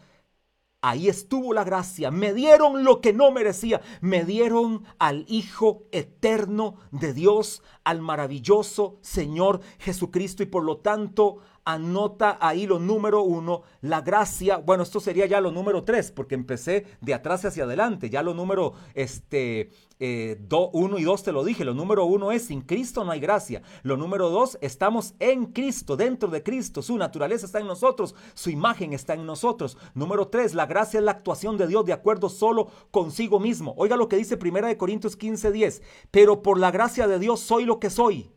Ahí 0.82 1.08
estuvo 1.08 1.52
la 1.52 1.64
gracia. 1.64 2.10
Me 2.10 2.32
dieron 2.32 2.84
lo 2.84 3.00
que 3.00 3.12
no 3.12 3.30
merecía. 3.30 3.82
Me 4.00 4.24
dieron 4.24 4.84
al 4.98 5.26
Hijo 5.28 5.84
eterno 5.92 6.76
de 6.90 7.12
Dios, 7.12 7.62
al 7.84 8.00
maravilloso 8.00 8.98
Señor 9.02 9.60
Jesucristo. 9.78 10.42
Y 10.42 10.46
por 10.46 10.64
lo 10.64 10.78
tanto, 10.78 11.38
anota 11.64 12.38
ahí 12.40 12.66
lo 12.66 12.78
número 12.78 13.22
uno, 13.22 13.62
la 13.82 14.00
gracia. 14.00 14.56
Bueno, 14.56 14.82
esto 14.82 15.00
sería 15.00 15.26
ya 15.26 15.40
lo 15.40 15.50
número 15.50 15.84
tres, 15.84 16.10
porque 16.10 16.34
empecé 16.34 16.86
de 17.00 17.12
atrás 17.14 17.44
hacia 17.44 17.64
adelante. 17.64 18.08
Ya 18.08 18.22
lo 18.22 18.32
número 18.32 18.72
este, 18.94 19.70
eh, 20.00 20.40
uno 20.72 20.98
y 20.98 21.04
dos 21.04 21.22
te 21.22 21.30
lo 21.32 21.44
dije. 21.44 21.64
Lo 21.64 21.74
número 21.74 22.06
uno 22.06 22.32
es 22.32 22.46
sin 22.46 22.62
Cristo 22.62 23.04
no 23.04 23.12
hay 23.12 23.20
gracia. 23.20 23.62
Lo 23.82 23.96
número 23.96 24.30
dos, 24.30 24.58
estamos 24.60 25.14
en 25.18 25.46
Cristo, 25.46 25.96
dentro 25.96 26.30
de 26.30 26.42
Cristo. 26.42 26.82
Su 26.82 26.96
naturaleza 26.96 27.46
está 27.46 27.60
en 27.60 27.66
nosotros, 27.66 28.14
su 28.34 28.50
imagen 28.50 28.92
está 28.92 29.14
en 29.14 29.26
nosotros. 29.26 29.76
Número 29.94 30.28
tres, 30.28 30.54
la 30.54 30.66
gracia 30.66 30.98
es 30.98 31.04
la 31.04 31.12
actuación 31.12 31.56
de 31.58 31.66
Dios 31.66 31.84
de 31.84 31.92
acuerdo 31.92 32.28
solo 32.28 32.68
consigo 32.90 33.38
mismo. 33.38 33.74
Oiga 33.76 33.96
lo 33.96 34.08
que 34.08 34.16
dice 34.16 34.36
Primera 34.36 34.68
de 34.68 34.76
Corintios 34.76 35.16
15, 35.16 35.52
10. 35.52 35.82
Pero 36.10 36.42
por 36.42 36.58
la 36.58 36.70
gracia 36.70 37.06
de 37.06 37.18
Dios 37.18 37.40
soy 37.40 37.64
lo 37.64 37.78
que 37.78 37.90
soy. 37.90 38.30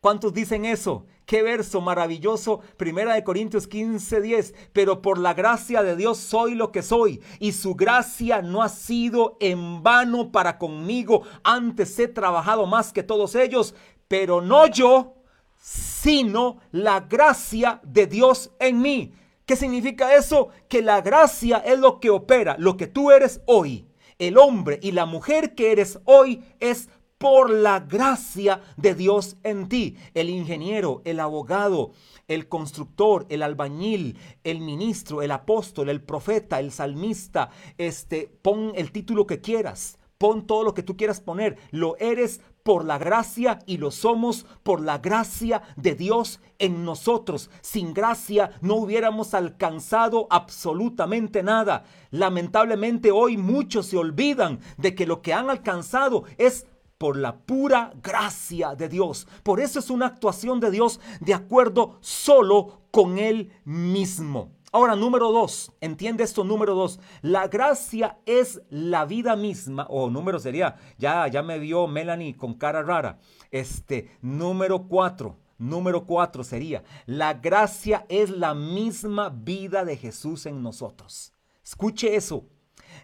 ¿Cuántos 0.00 0.34
dicen 0.34 0.64
eso? 0.64 1.06
Qué 1.26 1.42
verso 1.42 1.80
maravilloso. 1.80 2.60
Primera 2.76 3.14
de 3.14 3.24
Corintios 3.24 3.66
15, 3.66 4.20
10. 4.20 4.54
Pero 4.72 5.02
por 5.02 5.18
la 5.18 5.34
gracia 5.34 5.82
de 5.82 5.96
Dios 5.96 6.18
soy 6.18 6.54
lo 6.54 6.70
que 6.70 6.82
soy. 6.82 7.20
Y 7.40 7.52
su 7.52 7.74
gracia 7.74 8.42
no 8.42 8.62
ha 8.62 8.68
sido 8.68 9.36
en 9.40 9.82
vano 9.82 10.30
para 10.30 10.56
conmigo. 10.56 11.22
Antes 11.42 11.98
he 11.98 12.06
trabajado 12.06 12.66
más 12.66 12.92
que 12.92 13.02
todos 13.02 13.34
ellos. 13.34 13.74
Pero 14.06 14.40
no 14.40 14.68
yo, 14.68 15.16
sino 15.58 16.58
la 16.70 17.00
gracia 17.00 17.80
de 17.82 18.06
Dios 18.06 18.52
en 18.60 18.80
mí. 18.80 19.12
¿Qué 19.46 19.56
significa 19.56 20.14
eso? 20.14 20.50
Que 20.68 20.80
la 20.80 21.00
gracia 21.00 21.58
es 21.58 21.76
lo 21.76 21.98
que 21.98 22.10
opera. 22.10 22.54
Lo 22.56 22.76
que 22.76 22.86
tú 22.86 23.10
eres 23.10 23.40
hoy. 23.46 23.88
El 24.18 24.38
hombre 24.38 24.78
y 24.80 24.92
la 24.92 25.06
mujer 25.06 25.54
que 25.54 25.72
eres 25.72 25.98
hoy 26.04 26.42
es 26.60 26.88
por 27.18 27.50
la 27.50 27.80
gracia 27.80 28.60
de 28.76 28.94
Dios 28.94 29.36
en 29.42 29.68
ti. 29.68 29.96
El 30.14 30.30
ingeniero, 30.30 31.02
el 31.04 31.20
abogado, 31.20 31.92
el 32.28 32.48
constructor, 32.48 33.26
el 33.28 33.42
albañil, 33.42 34.18
el 34.44 34.60
ministro, 34.60 35.22
el 35.22 35.30
apóstol, 35.30 35.88
el 35.88 36.02
profeta, 36.02 36.60
el 36.60 36.72
salmista, 36.72 37.50
este, 37.78 38.30
pon 38.42 38.72
el 38.74 38.92
título 38.92 39.26
que 39.26 39.40
quieras. 39.40 39.98
Pon 40.18 40.46
todo 40.46 40.64
lo 40.64 40.72
que 40.72 40.82
tú 40.82 40.96
quieras 40.96 41.20
poner. 41.20 41.58
Lo 41.70 41.96
eres 41.98 42.40
por 42.62 42.84
la 42.84 42.98
gracia 42.98 43.60
y 43.66 43.76
lo 43.76 43.90
somos 43.90 44.46
por 44.62 44.80
la 44.80 44.98
gracia 44.98 45.62
de 45.76 45.94
Dios 45.94 46.40
en 46.58 46.84
nosotros. 46.84 47.50
Sin 47.60 47.92
gracia 47.92 48.50
no 48.62 48.76
hubiéramos 48.76 49.34
alcanzado 49.34 50.26
absolutamente 50.30 51.42
nada. 51.42 51.84
Lamentablemente 52.10 53.12
hoy 53.12 53.36
muchos 53.36 53.86
se 53.86 53.98
olvidan 53.98 54.60
de 54.78 54.94
que 54.94 55.06
lo 55.06 55.20
que 55.20 55.34
han 55.34 55.50
alcanzado 55.50 56.24
es 56.38 56.66
por 56.98 57.16
la 57.16 57.38
pura 57.38 57.92
gracia 58.02 58.74
de 58.74 58.88
Dios. 58.88 59.26
Por 59.42 59.60
eso 59.60 59.78
es 59.78 59.90
una 59.90 60.06
actuación 60.06 60.60
de 60.60 60.70
Dios 60.70 61.00
de 61.20 61.34
acuerdo 61.34 61.98
solo 62.00 62.82
con 62.90 63.18
Él 63.18 63.52
mismo. 63.64 64.56
Ahora, 64.72 64.96
número 64.96 65.32
dos, 65.32 65.72
entiende 65.80 66.24
esto, 66.24 66.44
número 66.44 66.74
dos, 66.74 67.00
la 67.22 67.48
gracia 67.48 68.18
es 68.26 68.60
la 68.68 69.06
vida 69.06 69.34
misma, 69.34 69.86
o 69.88 70.10
número 70.10 70.38
sería, 70.38 70.76
ya, 70.98 71.26
ya 71.28 71.42
me 71.42 71.58
vio 71.58 71.86
Melanie 71.86 72.36
con 72.36 72.54
cara 72.54 72.82
rara, 72.82 73.18
este, 73.50 74.10
número 74.20 74.86
cuatro, 74.86 75.38
número 75.56 76.04
cuatro 76.04 76.44
sería, 76.44 76.82
la 77.06 77.34
gracia 77.34 78.04
es 78.10 78.28
la 78.28 78.54
misma 78.54 79.30
vida 79.30 79.84
de 79.84 79.96
Jesús 79.96 80.44
en 80.44 80.62
nosotros. 80.62 81.32
Escuche 81.64 82.14
eso, 82.14 82.44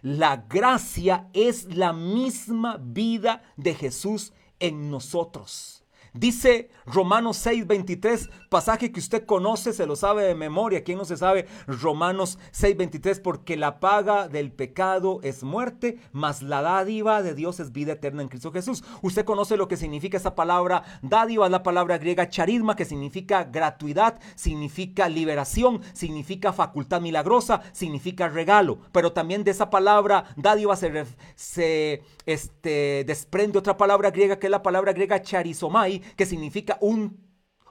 la 0.03 0.45
gracia 0.49 1.29
es 1.33 1.73
la 1.75 1.93
misma 1.93 2.77
vida 2.77 3.41
de 3.55 3.73
Jesús 3.73 4.33
en 4.59 4.91
nosotros. 4.91 5.85
Dice 6.13 6.69
Romanos 6.85 7.37
6:23, 7.37 8.29
pasaje 8.53 8.91
que 8.91 8.99
usted 8.99 9.25
conoce, 9.25 9.73
se 9.73 9.87
lo 9.87 9.95
sabe 9.95 10.25
de 10.25 10.35
memoria. 10.35 10.83
¿Quién 10.83 10.99
no 10.99 11.05
se 11.05 11.17
sabe? 11.17 11.47
Romanos 11.65 12.37
6:23, 12.51 13.19
porque 13.19 13.57
la 13.57 13.79
paga 13.79 14.27
del 14.27 14.51
pecado 14.51 15.19
es 15.23 15.41
muerte, 15.41 15.97
mas 16.11 16.43
la 16.43 16.61
dádiva 16.61 17.23
de 17.23 17.33
Dios 17.33 17.59
es 17.59 17.71
vida 17.71 17.93
eterna 17.93 18.21
en 18.21 18.27
Cristo 18.27 18.51
Jesús. 18.51 18.83
Usted 19.01 19.25
conoce 19.25 19.57
lo 19.57 19.67
que 19.67 19.75
significa 19.75 20.17
esa 20.17 20.35
palabra 20.35 20.83
dádiva, 21.01 21.49
la 21.49 21.63
palabra 21.63 21.97
griega 21.97 22.29
charisma, 22.29 22.75
que 22.75 22.85
significa 22.85 23.43
gratuidad, 23.43 24.19
significa 24.35 25.09
liberación, 25.09 25.81
significa 25.93 26.53
facultad 26.53 27.01
milagrosa, 27.01 27.61
significa 27.71 28.29
regalo. 28.29 28.77
Pero 28.91 29.13
también 29.13 29.43
de 29.43 29.49
esa 29.49 29.71
palabra 29.71 30.25
dádiva 30.35 30.75
se, 30.75 32.03
este, 32.27 33.03
desprende 33.07 33.57
otra 33.57 33.77
palabra 33.77 34.11
griega 34.11 34.37
que 34.37 34.45
es 34.45 34.51
la 34.51 34.61
palabra 34.61 34.93
griega 34.93 35.23
charizomai, 35.23 36.01
que 36.15 36.27
significa 36.27 36.77
un 36.81 37.22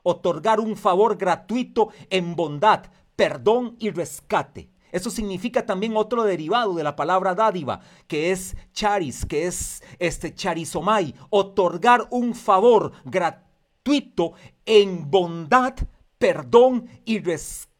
otorgar 0.02 0.60
un 0.60 0.76
favor 0.76 1.16
gratuito 1.16 1.88
en 2.10 2.36
bondad, 2.36 2.84
perdón 3.16 3.76
y 3.78 3.90
rescate. 3.90 4.70
Eso 4.90 5.10
significa 5.10 5.64
también 5.64 5.96
otro 5.96 6.22
derivado 6.24 6.74
de 6.74 6.84
la 6.84 6.96
palabra 6.96 7.34
dádiva, 7.34 7.80
que 8.06 8.30
es 8.30 8.56
charis, 8.72 9.24
que 9.24 9.46
es 9.46 9.82
este 9.98 10.34
charizomai, 10.34 11.14
otorgar 11.30 12.06
un 12.10 12.34
favor 12.34 12.92
gratuito 13.04 14.34
en 14.66 15.10
bondad, 15.10 15.74
perdón 16.18 16.88
y 17.04 17.20
rescate 17.20 17.71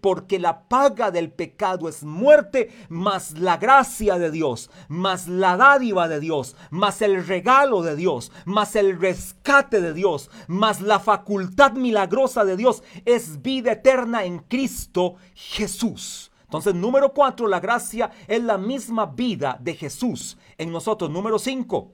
porque 0.00 0.38
la 0.38 0.68
paga 0.68 1.10
del 1.10 1.32
pecado 1.32 1.88
es 1.88 2.02
muerte, 2.02 2.70
más 2.88 3.38
la 3.38 3.56
gracia 3.56 4.18
de 4.18 4.30
Dios, 4.30 4.70
más 4.88 5.26
la 5.26 5.56
dádiva 5.56 6.06
de 6.06 6.20
Dios, 6.20 6.54
más 6.70 7.00
el 7.00 7.26
regalo 7.26 7.82
de 7.82 7.96
Dios, 7.96 8.30
más 8.44 8.76
el 8.76 9.00
rescate 9.00 9.80
de 9.80 9.94
Dios, 9.94 10.30
más 10.48 10.80
la 10.80 11.00
facultad 11.00 11.72
milagrosa 11.72 12.44
de 12.44 12.56
Dios 12.56 12.82
es 13.06 13.40
vida 13.40 13.72
eterna 13.72 14.24
en 14.24 14.40
Cristo 14.40 15.16
Jesús. 15.34 16.30
Entonces, 16.44 16.74
número 16.74 17.14
cuatro, 17.14 17.48
la 17.48 17.58
gracia 17.58 18.10
es 18.28 18.42
la 18.42 18.58
misma 18.58 19.06
vida 19.06 19.56
de 19.60 19.74
Jesús 19.74 20.36
en 20.58 20.70
nosotros. 20.70 21.10
Número 21.10 21.38
cinco, 21.38 21.92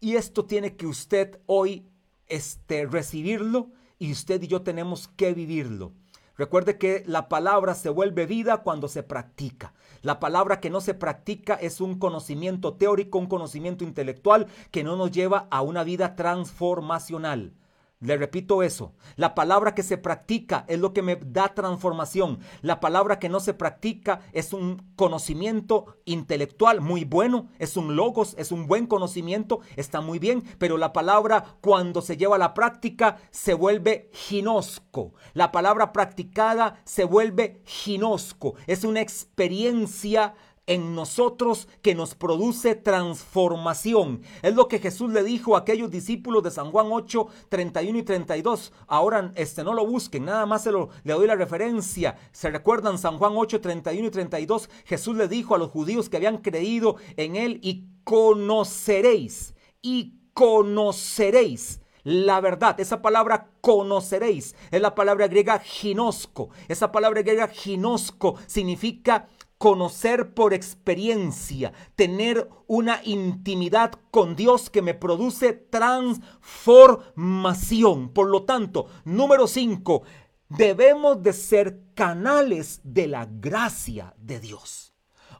y 0.00 0.14
esto 0.14 0.44
tiene 0.44 0.76
que 0.76 0.86
usted 0.86 1.40
hoy 1.46 1.86
este, 2.28 2.86
recibirlo 2.86 3.72
y 3.98 4.12
usted 4.12 4.40
y 4.42 4.46
yo 4.46 4.62
tenemos 4.62 5.08
que 5.08 5.34
vivirlo. 5.34 5.92
Recuerde 6.36 6.78
que 6.78 7.04
la 7.06 7.28
palabra 7.28 7.74
se 7.74 7.90
vuelve 7.90 8.26
vida 8.26 8.58
cuando 8.58 8.88
se 8.88 9.02
practica. 9.02 9.72
La 10.02 10.18
palabra 10.18 10.58
que 10.58 10.68
no 10.68 10.80
se 10.80 10.94
practica 10.94 11.54
es 11.54 11.80
un 11.80 11.98
conocimiento 11.98 12.74
teórico, 12.74 13.18
un 13.18 13.26
conocimiento 13.26 13.84
intelectual 13.84 14.48
que 14.70 14.82
no 14.82 14.96
nos 14.96 15.12
lleva 15.12 15.46
a 15.50 15.62
una 15.62 15.84
vida 15.84 16.16
transformacional. 16.16 17.52
Le 18.00 18.18
repito 18.18 18.62
eso. 18.62 18.92
La 19.16 19.34
palabra 19.34 19.74
que 19.74 19.82
se 19.82 19.96
practica 19.96 20.66
es 20.68 20.78
lo 20.78 20.92
que 20.92 21.00
me 21.00 21.16
da 21.16 21.54
transformación. 21.54 22.40
La 22.60 22.78
palabra 22.78 23.18
que 23.18 23.30
no 23.30 23.40
se 23.40 23.54
practica 23.54 24.20
es 24.32 24.52
un 24.52 24.92
conocimiento 24.94 25.96
intelectual 26.04 26.82
muy 26.82 27.04
bueno. 27.04 27.48
Es 27.58 27.78
un 27.78 27.96
logos, 27.96 28.34
es 28.36 28.52
un 28.52 28.66
buen 28.66 28.86
conocimiento. 28.86 29.60
Está 29.76 30.02
muy 30.02 30.18
bien. 30.18 30.42
Pero 30.58 30.76
la 30.76 30.92
palabra 30.92 31.56
cuando 31.62 32.02
se 32.02 32.18
lleva 32.18 32.36
a 32.36 32.38
la 32.38 32.52
práctica 32.52 33.16
se 33.30 33.54
vuelve 33.54 34.10
ginosco. 34.12 35.14
La 35.32 35.50
palabra 35.50 35.92
practicada 35.92 36.82
se 36.84 37.04
vuelve 37.04 37.62
ginosco. 37.64 38.54
Es 38.66 38.84
una 38.84 39.00
experiencia 39.00 40.34
en 40.66 40.94
nosotros 40.94 41.68
que 41.82 41.94
nos 41.94 42.14
produce 42.14 42.74
transformación. 42.74 44.22
Es 44.42 44.54
lo 44.54 44.68
que 44.68 44.78
Jesús 44.78 45.10
le 45.10 45.22
dijo 45.22 45.56
a 45.56 45.60
aquellos 45.60 45.90
discípulos 45.90 46.42
de 46.42 46.50
San 46.50 46.70
Juan 46.70 46.88
8, 46.90 47.26
31 47.48 47.98
y 47.98 48.02
32. 48.02 48.72
Ahora 48.86 49.32
este, 49.34 49.64
no 49.64 49.74
lo 49.74 49.86
busquen, 49.86 50.24
nada 50.24 50.46
más 50.46 50.62
se 50.62 50.72
lo, 50.72 50.90
le 51.04 51.12
doy 51.12 51.26
la 51.26 51.36
referencia. 51.36 52.16
¿Se 52.32 52.50
recuerdan 52.50 52.98
San 52.98 53.18
Juan 53.18 53.34
8, 53.36 53.60
31 53.60 54.08
y 54.08 54.10
32? 54.10 54.70
Jesús 54.84 55.16
le 55.16 55.28
dijo 55.28 55.54
a 55.54 55.58
los 55.58 55.70
judíos 55.70 56.08
que 56.08 56.16
habían 56.16 56.38
creído 56.38 56.96
en 57.16 57.36
él 57.36 57.60
y 57.62 57.84
conoceréis, 58.04 59.54
y 59.82 60.14
conoceréis 60.32 61.80
la 62.04 62.40
verdad. 62.40 62.78
Esa 62.78 63.02
palabra 63.02 63.50
conoceréis 63.60 64.54
es 64.70 64.80
la 64.80 64.94
palabra 64.94 65.26
griega 65.26 65.58
ginosco. 65.58 66.50
Esa 66.68 66.92
palabra 66.92 67.22
griega 67.22 67.48
ginosco 67.48 68.36
significa 68.46 69.28
conocer 69.64 70.34
por 70.34 70.52
experiencia, 70.52 71.72
tener 71.96 72.50
una 72.66 73.00
intimidad 73.02 73.92
con 74.10 74.36
Dios 74.36 74.68
que 74.68 74.82
me 74.82 74.92
produce 74.92 75.54
transformación. 75.54 78.10
Por 78.10 78.28
lo 78.28 78.42
tanto, 78.42 78.88
número 79.06 79.46
5, 79.46 80.02
debemos 80.50 81.22
de 81.22 81.32
ser 81.32 81.80
canales 81.94 82.82
de 82.84 83.06
la 83.06 83.24
gracia 83.24 84.12
de 84.18 84.38
Dios. 84.38 84.92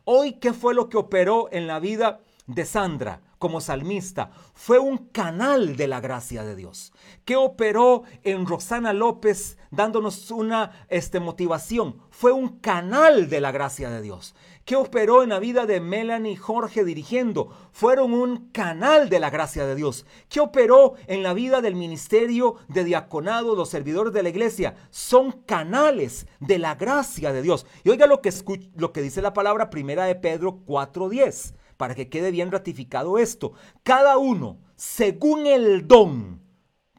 Hoy, 0.05 0.39
¿qué 0.41 0.55
fue 0.55 0.73
lo 0.73 0.89
que 0.89 0.97
operó 0.97 1.51
en 1.53 1.67
la 1.67 1.79
vida 1.79 2.23
de 2.47 2.65
Sandra? 2.65 3.21
Como 3.45 3.61
salmista 3.61 4.31
fue 4.55 4.79
un 4.79 4.97
canal 4.97 5.77
de 5.77 5.87
la 5.87 6.01
gracia 6.01 6.45
de 6.45 6.57
Dios, 6.57 6.95
que 7.27 7.37
operó 7.37 8.05
en 8.23 8.47
Roxana 8.47 8.95
López 8.95 9.59
dándonos 9.71 10.31
una 10.31 10.87
este, 10.89 11.21
motivación. 11.21 12.01
Fue 12.09 12.33
un 12.33 12.61
canal 12.61 13.29
de 13.29 13.43
la 13.43 13.53
gracia 13.53 13.91
de 13.91 14.01
Dios, 14.01 14.35
que 14.65 14.77
operó 14.77 15.23
en 15.23 15.29
la 15.29 15.41
vida 15.41 15.67
de 15.67 15.79
Melanie 15.81 16.39
Jorge 16.39 16.87
dirigiendo. 16.87 17.51
Fueron 17.71 18.15
un 18.15 18.49
canal 18.49 19.11
de 19.11 19.21
la 19.21 19.29
gracia 19.29 19.67
de 19.67 19.75
Dios, 19.75 20.07
que 20.31 20.41
operó 20.41 20.95
en 21.07 21.23
la 21.23 21.35
vida 21.35 21.61
del 21.61 21.75
ministerio 21.75 22.57
de 22.69 22.85
diaconado, 22.85 23.55
los 23.57 23.69
servidores 23.69 24.15
de 24.15 24.23
la 24.23 24.31
iglesia. 24.31 24.75
Son 24.89 25.33
canales 25.33 26.27
de 26.41 26.59
la 26.59 26.77
gracia 26.77 27.31
de 27.35 27.43
Dios. 27.43 27.67
Y 27.85 27.91
oiga 27.91 28.07
lo 28.07 28.23
que, 28.23 28.33
lo 28.75 28.91
que 28.95 29.03
dice 29.03 29.21
la 29.21 29.35
palabra 29.35 29.69
primera 29.69 30.07
de 30.07 30.15
Pedro 30.15 30.61
4.10 30.65 31.57
para 31.77 31.95
que 31.95 32.09
quede 32.09 32.31
bien 32.31 32.51
ratificado 32.51 33.19
esto. 33.19 33.53
Cada 33.83 34.19
uno, 34.19 34.59
según 34.77 35.47
el 35.47 35.87
don, 35.87 36.41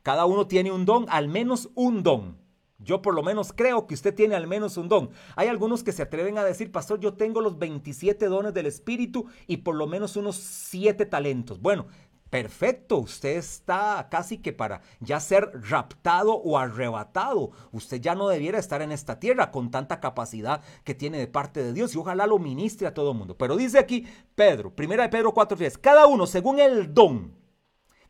cada 0.03 0.25
uno 0.25 0.47
tiene 0.47 0.71
un 0.71 0.85
don, 0.85 1.05
al 1.09 1.27
menos 1.27 1.69
un 1.75 2.03
don. 2.03 2.38
Yo 2.77 3.01
por 3.01 3.15
lo 3.15 3.23
menos 3.23 3.53
creo 3.53 3.88
que 3.88 3.95
usted 3.95 4.13
tiene 4.13 4.35
al 4.35 4.47
menos 4.47 4.77
un 4.77 4.89
don. 4.89 5.09
Hay 5.35 5.47
algunos 5.47 5.83
que 5.83 5.91
se 5.91 6.03
atreven 6.03 6.38
a 6.38 6.43
decir, 6.43 6.71
pastor, 6.71 6.99
yo 6.99 7.13
tengo 7.13 7.41
los 7.41 7.57
27 7.57 8.27
dones 8.27 8.53
del 8.53 8.65
Espíritu 8.65 9.25
y 9.47 9.57
por 9.57 9.75
lo 9.75 9.88
menos 9.88 10.15
unos 10.17 10.35
7 10.35 11.05
talentos. 11.05 11.59
Bueno, 11.61 11.88
Perfecto, 12.29 12.97
usted 12.97 13.38
está 13.38 14.07
casi 14.09 14.39
que 14.39 14.51
para 14.51 14.81
ya 14.99 15.19
ser 15.19 15.51
raptado 15.69 16.33
o 16.33 16.57
arrebatado. 16.57 17.51
Usted 17.71 18.01
ya 18.01 18.15
no 18.15 18.27
debiera 18.27 18.57
estar 18.57 18.81
en 18.81 18.91
esta 18.91 19.19
tierra 19.19 19.51
con 19.51 19.69
tanta 19.69 19.99
capacidad 19.99 20.61
que 20.83 20.95
tiene 20.95 21.19
de 21.19 21.27
parte 21.27 21.63
de 21.63 21.71
Dios 21.71 21.93
y 21.93 21.97
ojalá 21.97 22.25
lo 22.25 22.39
ministre 22.39 22.88
a 22.88 22.93
todo 22.93 23.11
el 23.11 23.17
mundo. 23.17 23.38
Pero 23.38 23.55
dice 23.55 23.77
aquí 23.77 24.07
Pedro, 24.33 24.75
primera 24.75 25.03
de 25.03 25.09
Pedro 25.09 25.33
4:10, 25.33 25.77
cada 25.79 26.07
uno 26.07 26.25
según 26.25 26.59
el 26.59 26.93
don 26.93 27.35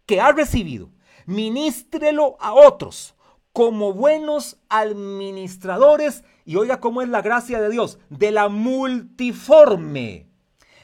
que 0.06 0.22
ha 0.22 0.32
recibido, 0.32 0.92
ministrelo 1.26 2.38
a 2.40 2.54
otros 2.54 3.16
como 3.52 3.94
buenos 3.94 4.58
administradores 4.70 6.24
y 6.46 6.56
oiga 6.56 6.80
cómo 6.80 7.02
es 7.02 7.10
la 7.10 7.22
gracia 7.22 7.62
de 7.62 7.70
Dios, 7.70 8.00
de 8.10 8.32
la 8.32 8.50
multiforme, 8.50 10.30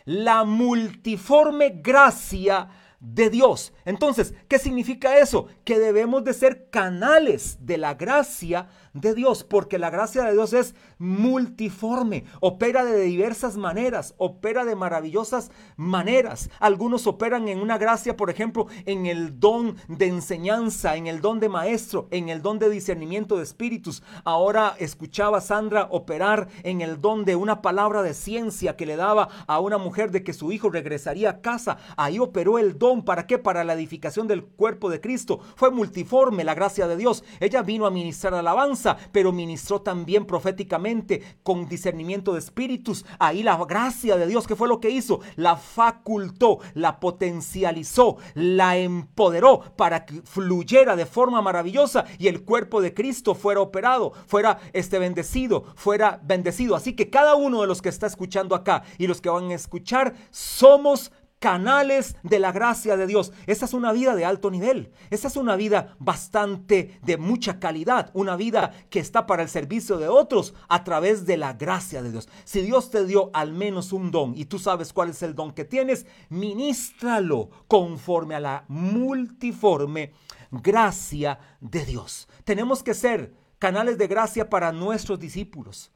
la 0.05 0.43
multiforme 0.43 1.69
gracia 1.81 2.69
de 3.01 3.29
Dios. 3.29 3.73
Entonces, 3.83 4.33
¿qué 4.47 4.59
significa 4.59 5.17
eso? 5.17 5.47
Que 5.65 5.79
debemos 5.79 6.23
de 6.23 6.33
ser 6.33 6.69
canales 6.69 7.57
de 7.59 7.77
la 7.77 7.95
gracia 7.95 8.69
de 8.93 9.13
Dios, 9.13 9.43
porque 9.43 9.79
la 9.79 9.89
gracia 9.89 10.23
de 10.23 10.33
Dios 10.33 10.53
es 10.53 10.75
multiforme, 10.97 12.25
opera 12.39 12.83
de 12.83 13.01
diversas 13.01 13.57
maneras, 13.57 14.13
opera 14.17 14.65
de 14.65 14.75
maravillosas 14.75 15.51
maneras. 15.77 16.49
Algunos 16.59 17.07
operan 17.07 17.47
en 17.47 17.59
una 17.59 17.77
gracia, 17.77 18.17
por 18.17 18.29
ejemplo, 18.29 18.67
en 18.85 19.05
el 19.05 19.39
don 19.39 19.77
de 19.87 20.07
enseñanza, 20.07 20.95
en 20.95 21.07
el 21.07 21.21
don 21.21 21.39
de 21.39 21.49
maestro, 21.49 22.07
en 22.11 22.29
el 22.29 22.41
don 22.41 22.59
de 22.59 22.69
discernimiento 22.69 23.37
de 23.37 23.43
espíritus. 23.43 24.03
Ahora 24.23 24.75
escuchaba 24.77 25.37
a 25.37 25.41
Sandra 25.41 25.87
operar 25.91 26.49
en 26.63 26.81
el 26.81 26.99
don 26.99 27.23
de 27.25 27.35
una 27.35 27.61
palabra 27.61 28.03
de 28.03 28.13
ciencia 28.13 28.75
que 28.75 28.85
le 28.85 28.95
daba 28.95 29.29
a 29.47 29.59
una 29.59 29.77
mujer 29.77 30.11
de 30.11 30.23
que 30.23 30.33
su 30.33 30.51
hijo 30.51 30.69
regresaría 30.69 31.29
a 31.29 31.41
casa. 31.41 31.77
Ahí 31.95 32.19
operó 32.19 32.59
el 32.59 32.77
don, 32.77 33.03
¿para 33.03 33.25
qué? 33.25 33.37
Para 33.37 33.63
la 33.63 33.73
edificación 33.73 34.27
del 34.27 34.43
cuerpo 34.43 34.89
de 34.89 35.01
Cristo. 35.01 35.39
Fue 35.55 35.71
multiforme 35.71 36.43
la 36.43 36.55
gracia 36.55 36.87
de 36.87 36.97
Dios. 36.97 37.23
Ella 37.39 37.61
vino 37.61 37.85
a 37.85 37.91
ministrar 37.91 38.33
alabanza 38.33 38.80
pero 39.11 39.31
ministró 39.31 39.81
también 39.81 40.25
proféticamente 40.25 41.21
con 41.43 41.67
discernimiento 41.67 42.33
de 42.33 42.39
espíritus. 42.39 43.05
Ahí 43.19 43.43
la 43.43 43.57
gracia 43.65 44.17
de 44.17 44.27
Dios, 44.27 44.47
¿qué 44.47 44.55
fue 44.55 44.67
lo 44.67 44.79
que 44.79 44.89
hizo? 44.89 45.19
La 45.35 45.55
facultó, 45.55 46.59
la 46.73 46.99
potencializó, 46.99 48.17
la 48.33 48.77
empoderó 48.77 49.61
para 49.75 50.05
que 50.05 50.21
fluyera 50.23 50.95
de 50.95 51.05
forma 51.05 51.41
maravillosa 51.41 52.05
y 52.17 52.27
el 52.27 52.43
cuerpo 52.43 52.81
de 52.81 52.93
Cristo 52.93 53.35
fuera 53.35 53.61
operado, 53.61 54.13
fuera 54.27 54.59
este 54.73 54.99
bendecido, 54.99 55.65
fuera 55.75 56.19
bendecido. 56.23 56.75
Así 56.75 56.93
que 56.93 57.09
cada 57.09 57.35
uno 57.35 57.61
de 57.61 57.67
los 57.67 57.81
que 57.81 57.89
está 57.89 58.07
escuchando 58.07 58.55
acá 58.55 58.83
y 58.97 59.07
los 59.07 59.21
que 59.21 59.29
van 59.29 59.51
a 59.51 59.55
escuchar, 59.55 60.13
somos 60.29 61.11
canales 61.41 62.15
de 62.21 62.37
la 62.37 62.51
gracia 62.51 62.95
de 62.95 63.07
Dios. 63.07 63.33
Esa 63.47 63.65
es 63.65 63.73
una 63.73 63.91
vida 63.91 64.15
de 64.15 64.25
alto 64.25 64.51
nivel. 64.51 64.93
Esa 65.09 65.27
es 65.27 65.35
una 65.35 65.55
vida 65.55 65.95
bastante 65.97 66.99
de 67.01 67.17
mucha 67.17 67.59
calidad. 67.59 68.11
Una 68.13 68.35
vida 68.35 68.71
que 68.91 68.99
está 68.99 69.25
para 69.25 69.41
el 69.41 69.49
servicio 69.49 69.97
de 69.97 70.07
otros 70.07 70.53
a 70.69 70.83
través 70.83 71.25
de 71.25 71.37
la 71.37 71.53
gracia 71.53 72.03
de 72.03 72.11
Dios. 72.11 72.29
Si 72.45 72.61
Dios 72.61 72.91
te 72.91 73.05
dio 73.05 73.31
al 73.33 73.53
menos 73.53 73.91
un 73.91 74.11
don 74.11 74.37
y 74.37 74.45
tú 74.45 74.59
sabes 74.59 74.93
cuál 74.93 75.09
es 75.09 75.23
el 75.23 75.33
don 75.33 75.51
que 75.51 75.65
tienes, 75.65 76.05
ministralo 76.29 77.49
conforme 77.67 78.35
a 78.35 78.39
la 78.39 78.65
multiforme 78.67 80.13
gracia 80.51 81.39
de 81.59 81.85
Dios. 81.85 82.27
Tenemos 82.43 82.83
que 82.83 82.93
ser 82.93 83.33
canales 83.57 83.97
de 83.97 84.05
gracia 84.05 84.47
para 84.47 84.71
nuestros 84.71 85.19
discípulos, 85.19 85.91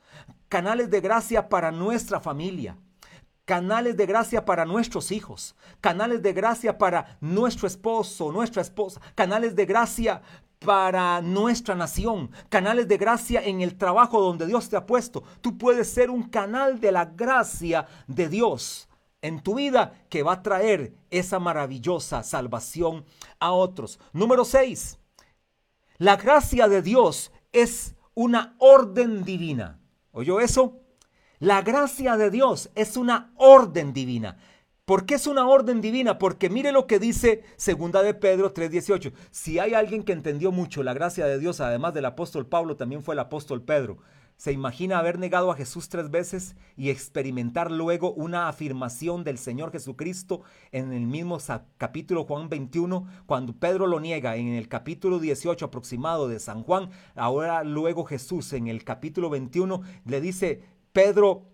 canales 0.49 0.89
de 0.89 1.01
gracia 1.01 1.49
para 1.49 1.71
nuestra 1.71 2.19
familia, 2.19 2.79
canales 3.45 3.95
de 3.95 4.05
gracia 4.05 4.43
para 4.43 4.65
nuestros 4.65 5.11
hijos, 5.11 5.55
canales 5.79 6.21
de 6.21 6.33
gracia 6.33 6.77
para 6.77 7.17
nuestro 7.21 7.67
esposo, 7.67 8.31
nuestra 8.31 8.61
esposa, 8.61 8.99
canales 9.13 9.55
de 9.55 9.65
gracia 9.65 10.21
para 10.59 11.21
nuestra 11.21 11.75
nación, 11.75 12.31
canales 12.49 12.87
de 12.87 12.97
gracia 12.97 13.43
en 13.43 13.61
el 13.61 13.77
trabajo 13.77 14.19
donde 14.19 14.47
Dios 14.47 14.67
te 14.67 14.75
ha 14.75 14.85
puesto. 14.85 15.23
Tú 15.41 15.57
puedes 15.57 15.87
ser 15.89 16.09
un 16.09 16.23
canal 16.23 16.79
de 16.79 16.91
la 16.91 17.05
gracia 17.05 17.85
de 18.07 18.27
Dios 18.27 18.89
en 19.21 19.41
tu 19.41 19.55
vida 19.55 19.93
que 20.09 20.23
va 20.23 20.33
a 20.33 20.43
traer 20.43 20.93
esa 21.11 21.39
maravillosa 21.39 22.23
salvación 22.23 23.05
a 23.39 23.51
otros. 23.51 23.99
Número 24.11 24.43
6. 24.43 24.97
La 25.97 26.15
gracia 26.15 26.67
de 26.67 26.81
Dios 26.81 27.31
es 27.51 27.95
una 28.15 28.55
orden 28.59 29.23
divina. 29.23 29.79
¿Oyó 30.11 30.39
eso? 30.39 30.79
La 31.39 31.61
gracia 31.63 32.15
de 32.15 32.31
Dios 32.31 32.69
es 32.75 32.95
una 32.95 33.33
orden 33.35 33.91
divina. 33.91 34.37
¿Por 34.85 35.05
qué 35.05 35.15
es 35.15 35.27
una 35.27 35.45
orden 35.45 35.81
divina? 35.81 36.17
Porque 36.17 36.49
mire 36.49 36.71
lo 36.71 36.87
que 36.87 36.97
dice 36.97 37.43
segunda 37.57 38.03
de 38.03 38.13
Pedro 38.13 38.53
3:18. 38.53 39.11
Si 39.31 39.59
hay 39.59 39.73
alguien 39.73 40.03
que 40.03 40.13
entendió 40.13 40.53
mucho 40.53 40.81
la 40.81 40.93
gracia 40.93 41.25
de 41.25 41.37
Dios, 41.37 41.59
además 41.59 41.93
del 41.93 42.05
apóstol 42.05 42.47
Pablo, 42.47 42.77
también 42.77 43.03
fue 43.03 43.15
el 43.15 43.19
apóstol 43.19 43.63
Pedro. 43.63 43.97
¿Se 44.37 44.51
imagina 44.51 44.99
haber 44.99 45.17
negado 45.17 45.49
a 45.49 45.55
Jesús 45.55 45.87
tres 45.87 46.11
veces 46.11 46.55
y 46.75 46.89
experimentar 46.89 47.71
luego 47.71 48.13
una 48.13 48.49
afirmación 48.49 49.23
del 49.23 49.37
Señor 49.37 49.71
Jesucristo 49.71 50.41
en 50.73 50.91
el 50.91 51.05
mismo 51.05 51.37
capítulo 51.77 52.25
Juan 52.25 52.49
21? 52.49 53.07
Cuando 53.25 53.53
Pedro 53.53 53.87
lo 53.87 54.01
niega 54.01 54.35
en 54.35 54.49
el 54.49 54.67
capítulo 54.67 55.19
18 55.19 55.65
aproximado 55.65 56.27
de 56.27 56.39
San 56.39 56.63
Juan, 56.63 56.89
ahora 57.15 57.63
luego 57.63 58.03
Jesús 58.03 58.51
en 58.51 58.67
el 58.67 58.83
capítulo 58.83 59.29
21 59.29 59.81
le 60.05 60.19
dice, 60.19 60.63
Pedro, 60.95 61.51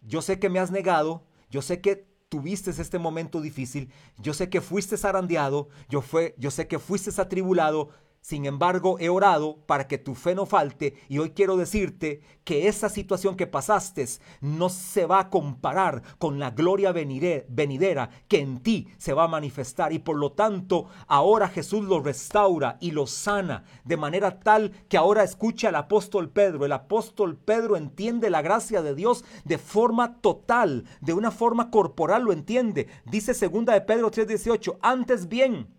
yo 0.00 0.22
sé 0.22 0.40
que 0.40 0.48
me 0.48 0.58
has 0.58 0.72
negado, 0.72 1.22
yo 1.50 1.62
sé 1.62 1.80
que 1.80 2.04
tuviste 2.28 2.70
este 2.72 2.98
momento 2.98 3.40
difícil, 3.40 3.92
yo 4.18 4.34
sé 4.34 4.50
que 4.50 4.60
fuiste 4.60 4.96
zarandeado, 4.96 5.68
yo, 5.88 6.00
fue, 6.00 6.34
yo 6.36 6.50
sé 6.50 6.66
que 6.66 6.80
fuiste 6.80 7.08
atribulado, 7.22 7.90
sin 8.22 8.46
embargo, 8.46 8.98
he 9.00 9.08
orado 9.08 9.56
para 9.66 9.88
que 9.88 9.98
tu 9.98 10.14
fe 10.14 10.36
no 10.36 10.46
falte 10.46 10.94
y 11.08 11.18
hoy 11.18 11.30
quiero 11.30 11.56
decirte 11.56 12.20
que 12.44 12.68
esa 12.68 12.88
situación 12.88 13.34
que 13.34 13.48
pasaste 13.48 14.06
no 14.40 14.68
se 14.68 15.06
va 15.06 15.18
a 15.18 15.28
comparar 15.28 16.02
con 16.18 16.38
la 16.38 16.52
gloria 16.52 16.92
venidera 16.92 18.10
que 18.28 18.38
en 18.38 18.60
ti 18.60 18.86
se 18.96 19.12
va 19.12 19.24
a 19.24 19.28
manifestar 19.28 19.92
y 19.92 19.98
por 19.98 20.16
lo 20.16 20.32
tanto 20.32 20.86
ahora 21.08 21.48
Jesús 21.48 21.84
lo 21.84 21.98
restaura 21.98 22.78
y 22.80 22.92
lo 22.92 23.08
sana 23.08 23.64
de 23.84 23.96
manera 23.96 24.38
tal 24.38 24.70
que 24.88 24.96
ahora 24.96 25.24
escucha 25.24 25.70
al 25.70 25.74
apóstol 25.74 26.30
Pedro. 26.30 26.64
El 26.64 26.72
apóstol 26.72 27.36
Pedro 27.36 27.76
entiende 27.76 28.30
la 28.30 28.40
gracia 28.40 28.82
de 28.82 28.94
Dios 28.94 29.24
de 29.44 29.58
forma 29.58 30.20
total, 30.20 30.84
de 31.00 31.12
una 31.12 31.32
forma 31.32 31.72
corporal 31.72 32.22
lo 32.22 32.32
entiende. 32.32 32.86
Dice 33.04 33.34
segunda 33.34 33.72
de 33.72 33.80
Pedro 33.80 34.12
3:18, 34.12 34.78
antes 34.80 35.28
bien, 35.28 35.74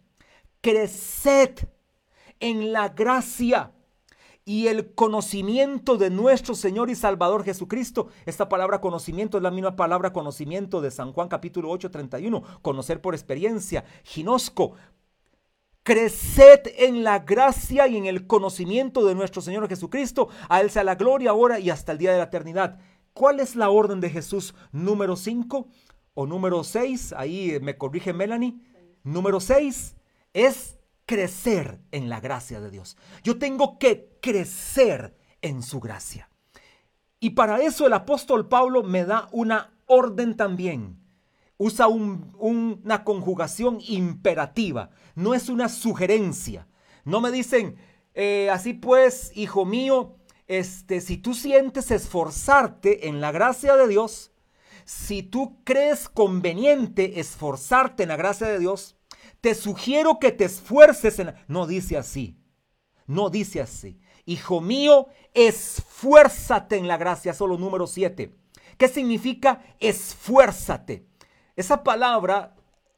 creced 0.60 1.73
en 2.40 2.74
la 2.74 2.90
gracia 2.90 3.72
y 4.46 4.68
el 4.68 4.94
conocimiento 4.94 5.98
de 5.98 6.10
nuestro 6.10 6.56
Señor 6.56 6.90
y 6.90 6.96
Salvador 6.96 7.44
Jesucristo. 7.44 8.08
Esta 8.26 8.50
palabra 8.50 8.82
conocimiento 8.82 9.38
es 9.38 9.44
la 9.44 9.52
misma 9.52 9.76
palabra 9.76 10.12
conocimiento 10.12 10.82
de 10.82 10.92
San 10.92 11.14
Juan 11.14 11.30
capítulo 11.30 11.70
8, 11.70 11.92
31. 11.92 12.44
Conocer 12.62 13.02
por 13.02 13.14
experiencia. 13.14 13.86
Ginosco. 14.04 14.74
Creced 15.84 16.62
en 16.78 17.04
la 17.04 17.20
gracia 17.20 17.88
y 17.88 17.98
en 17.98 18.06
el 18.06 18.26
conocimiento 18.26 19.06
de 19.06 19.16
nuestro 19.16 19.42
Señor 19.42 19.68
Jesucristo. 19.68 20.30
A 20.50 20.62
Él 20.62 20.70
sea 20.70 20.84
la 20.84 20.96
gloria 20.96 21.32
ahora 21.32 21.60
y 21.60 21.70
hasta 21.70 21.92
el 21.92 21.98
día 21.98 22.12
de 22.12 22.18
la 22.18 22.26
eternidad. 22.26 22.80
¿Cuál 23.14 23.40
es 23.40 23.56
la 23.56 23.70
orden 23.70 24.00
de 24.02 24.10
Jesús 24.10 24.56
número 24.72 25.16
5 25.16 25.68
o 26.16 26.26
número 26.26 26.64
6? 26.64 27.14
Ahí 27.14 27.58
me 27.62 27.78
corrige 27.78 28.12
Melanie. 28.12 28.56
Número 29.04 29.40
6 29.40 29.96
es 30.34 30.78
crecer 31.06 31.82
en 31.92 32.10
la 32.10 32.20
gracia 32.20 32.60
de 32.60 32.70
Dios. 32.70 32.98
Yo 33.24 33.38
tengo 33.38 33.78
que 33.80 34.18
crecer 34.22 35.16
en 35.42 35.62
su 35.62 35.80
gracia. 35.80 36.30
Y 37.20 37.32
para 37.32 37.62
eso 37.62 37.88
el 37.88 37.94
apóstol 37.94 38.48
Pablo 38.48 38.84
me 38.84 39.06
da 39.06 39.30
una 39.32 39.74
orden 39.86 40.36
también. 40.36 41.00
Usa 41.58 41.88
una 41.88 43.04
conjugación 43.04 43.80
imperativa, 43.88 44.90
no 45.16 45.34
es 45.34 45.50
una 45.50 45.70
sugerencia. 45.70 46.68
No 47.06 47.22
me 47.22 47.32
dicen, 47.32 47.78
eh, 48.14 48.50
así 48.50 48.74
pues, 48.74 49.32
hijo 49.36 49.66
mío, 49.66 50.18
este, 50.48 51.00
si 51.00 51.18
tú 51.18 51.34
sientes 51.34 51.92
esforzarte 51.92 53.08
en 53.08 53.22
la 53.22 53.32
gracia 53.32 53.76
de 53.76 53.88
Dios, 53.88 54.32
si 54.86 55.24
tú 55.24 55.64
crees 55.64 56.10
conveniente 56.10 57.20
esforzarte 57.20 58.04
en 58.04 58.10
la 58.10 58.18
gracia 58.18 58.48
de 58.48 58.60
Dios, 58.60 58.98
te 59.44 59.56
sugiero 59.56 60.20
que 60.20 60.32
te 60.32 60.46
esfuerces 60.46 61.20
en... 61.20 61.36
No 61.50 61.68
dice 61.68 61.98
así. 61.98 62.40
No 63.08 63.30
dice 63.30 63.60
así. 63.60 64.00
Hijo 64.24 64.62
mío, 64.62 65.08
esfuérzate 65.34 66.78
en 66.78 66.88
la 66.88 66.96
gracia, 66.96 67.34
solo 67.34 67.58
número 67.58 67.86
7. 67.86 68.34
¿Qué 68.78 68.88
significa 68.88 69.62
esfuérzate? 69.82 71.10
Esa 71.58 71.84
palabra, 71.84 72.56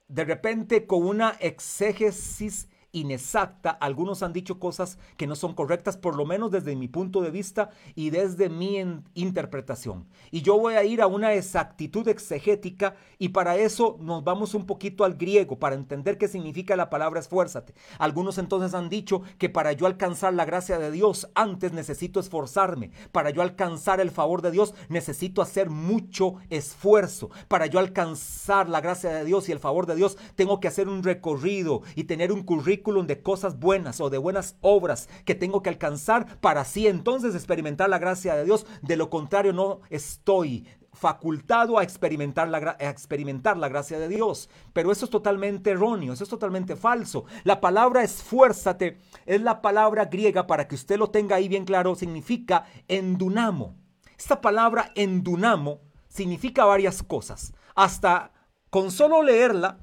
de 0.08 0.24
repente, 0.24 0.86
con 0.86 1.08
una 1.08 1.32
exégesis 1.40 2.70
inexacta, 2.96 3.72
algunos 3.72 4.24
han 4.24 4.32
dicho 4.32 4.58
cosas 4.58 4.98
que 5.18 5.28
no 5.28 5.36
son 5.36 5.54
correctas, 5.54 5.98
por 5.98 6.16
lo 6.16 6.26
menos 6.26 6.50
desde 6.50 6.76
mi 6.76 6.88
punto 6.88 7.22
de 7.22 7.30
vista 7.30 7.70
y 7.94 8.10
desde 8.10 8.50
mi 8.50 8.78
interpretación. 9.14 10.08
Y 10.32 10.42
yo 10.42 10.58
voy 10.58 10.76
a 10.76 10.84
ir 10.86 11.02
a 11.02 11.08
una 11.08 11.34
exactitud 11.34 12.08
exegética 12.08 12.96
y 13.20 13.30
para 13.30 13.58
eso 13.58 13.98
nos 14.00 14.24
vamos 14.24 14.54
un 14.54 14.66
poquito 14.66 15.04
al 15.04 15.16
griego, 15.16 15.60
para 15.60 15.76
entender 15.76 16.18
qué 16.18 16.30
significa 16.30 16.78
la 16.78 16.90
palabra 16.90 17.20
esfuérzate. 17.20 17.74
Algunos 18.00 18.38
entonces 18.38 18.74
han 18.74 18.90
dicho 18.90 19.22
que 19.38 19.50
para 19.50 19.74
yo 19.74 19.88
alcanzar 19.88 20.34
la 20.34 20.46
gracia 20.46 20.80
de 20.80 20.90
Dios, 20.90 21.30
antes 21.36 21.74
necesito 21.74 22.22
esforzarme. 22.22 22.92
Para 23.12 23.30
yo 23.30 23.42
alcanzar 23.42 24.00
el 24.00 24.12
favor 24.12 24.42
de 24.42 24.52
Dios, 24.52 24.74
necesito 24.88 25.42
hacer 25.42 25.70
mucho 25.70 26.36
esfuerzo. 26.50 27.30
Para 27.50 27.66
yo 27.66 27.80
alcanzar 27.80 28.70
la 28.70 28.80
gracia 28.80 29.12
de 29.12 29.26
Dios 29.26 29.50
y 29.50 29.52
el 29.52 29.60
favor 29.60 29.86
de 29.86 29.96
Dios, 29.96 30.18
tengo 30.36 30.62
que 30.62 30.70
hacer 30.70 30.88
un 30.88 31.04
recorrido 31.04 31.82
y 31.96 32.06
tener 32.06 32.32
un 32.32 32.44
currículum 32.44 32.85
de 32.86 33.22
cosas 33.24 33.60
buenas 33.60 34.00
o 34.00 34.12
de 34.12 34.20
buenas 34.20 34.58
obras 34.62 35.10
que 35.26 35.34
tengo 35.34 35.64
que 35.64 35.70
alcanzar 35.70 36.40
para 36.40 36.62
así 36.62 36.88
entonces 36.88 37.34
experimentar 37.34 37.90
la 37.90 37.98
gracia 37.98 38.36
de 38.36 38.46
Dios. 38.46 38.68
De 38.84 38.96
lo 38.96 39.10
contrario, 39.10 39.54
no 39.54 39.82
estoy 39.90 40.68
facultado 40.94 41.80
a 41.80 41.84
experimentar 41.84 42.48
la, 42.48 42.78
a 42.80 42.90
experimentar 42.90 43.58
la 43.58 43.70
gracia 43.70 43.98
de 43.98 44.08
Dios. 44.08 44.50
Pero 44.72 44.92
eso 44.92 45.06
es 45.06 45.12
totalmente 45.12 45.72
erróneo, 45.72 46.14
eso 46.14 46.24
es 46.24 46.30
totalmente 46.30 46.76
falso. 46.76 47.26
La 47.44 47.60
palabra 47.60 48.04
esfuérzate 48.04 49.00
es 49.26 49.42
la 49.42 49.62
palabra 49.64 50.06
griega, 50.06 50.46
para 50.46 50.68
que 50.68 50.76
usted 50.76 51.00
lo 51.00 51.10
tenga 51.10 51.38
ahí 51.38 51.48
bien 51.48 51.66
claro, 51.66 51.96
significa 51.96 52.66
endunamo. 52.88 53.76
Esta 54.18 54.42
palabra 54.42 54.92
endunamo 54.96 55.82
significa 56.08 56.66
varias 56.66 57.02
cosas. 57.02 57.52
Hasta 57.74 58.32
con 58.70 58.92
solo 58.92 59.24
leerla, 59.24 59.80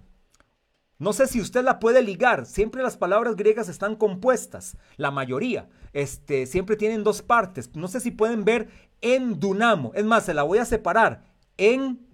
no 1.03 1.12
sé 1.12 1.27
si 1.27 1.41
usted 1.41 1.65
la 1.65 1.81
puede 1.81 2.01
ligar. 2.01 2.47
Siempre 2.47 2.81
las 2.81 2.97
palabras 2.97 3.35
griegas 3.35 3.69
están 3.69 3.97
compuestas, 3.97 4.77
la 4.97 5.11
mayoría. 5.11 5.69
Este, 5.93 6.47
siempre 6.47 6.77
tienen 6.77 7.03
dos 7.03 7.23
partes. 7.23 7.75
No 7.75 7.88
sé 7.88 7.99
si 7.99 8.12
pueden 8.12 8.45
ver 8.45 8.69
en 9.01 9.41
dunamo. 9.41 9.91
Es 9.97 10.05
más, 10.05 10.25
se 10.25 10.33
la 10.33 10.45
voy 10.45 10.59
a 10.59 10.65
separar. 10.65 11.25
En 11.57 12.07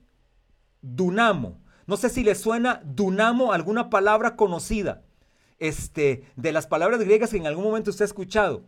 dunamo. 0.81 1.61
No 1.87 1.99
sé 1.99 2.09
si 2.09 2.25
le 2.25 2.35
suena 2.35 2.81
dunamo 2.83 3.53
alguna 3.53 3.91
palabra 3.91 4.37
conocida. 4.37 5.05
Este, 5.59 6.25
de 6.37 6.53
las 6.53 6.67
palabras 6.67 7.01
griegas 7.01 7.29
que 7.29 7.37
en 7.37 7.47
algún 7.47 7.65
momento 7.65 7.91
usted 7.91 8.05
ha 8.05 8.07
escuchado. 8.07 8.65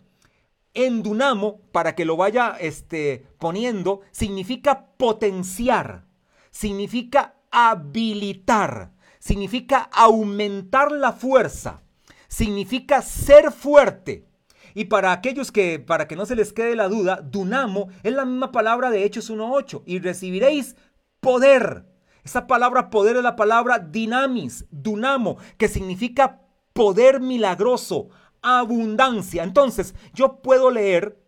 En 0.75 1.03
dunamo, 1.03 1.63
para 1.73 1.95
que 1.95 2.05
lo 2.05 2.19
vaya 2.19 2.59
este, 2.61 3.27
poniendo, 3.39 4.03
significa 4.11 4.85
potenciar, 4.99 6.05
significa 6.51 7.37
habilitar 7.51 9.00
significa 9.21 9.89
aumentar 9.93 10.91
la 10.91 11.13
fuerza, 11.13 11.83
significa 12.27 13.01
ser 13.03 13.53
fuerte. 13.53 14.27
Y 14.75 14.87
para 14.87 15.13
aquellos 15.13 15.53
que, 15.53 15.79
para 15.79 16.09
que 16.09 16.17
no 16.17 16.27
se 16.27 16.35
les 16.35 16.53
quede 16.53 16.75
la 16.75 16.89
duda, 16.89 17.21
dunamo 17.23 17.89
es 18.03 18.13
la 18.13 18.25
misma 18.25 18.51
palabra 18.51 18.91
de 18.91 19.05
Hechos 19.05 19.31
1.8 19.31 19.83
y 19.87 20.01
recibiréis 20.01 20.75
poder. 21.21 21.87
Esa 22.25 22.49
palabra 22.49 22.91
poder 22.91 23.17
es 23.17 23.23
la 23.23 23.37
palabra 23.37 23.79
dinamis, 23.79 24.67
dunamo, 24.71 25.39
que 25.57 25.69
significa 25.69 26.41
poder 26.73 27.21
milagroso, 27.21 28.09
abundancia. 28.43 29.43
Entonces, 29.43 29.95
yo 30.15 30.41
puedo 30.43 30.71
leer 30.71 31.21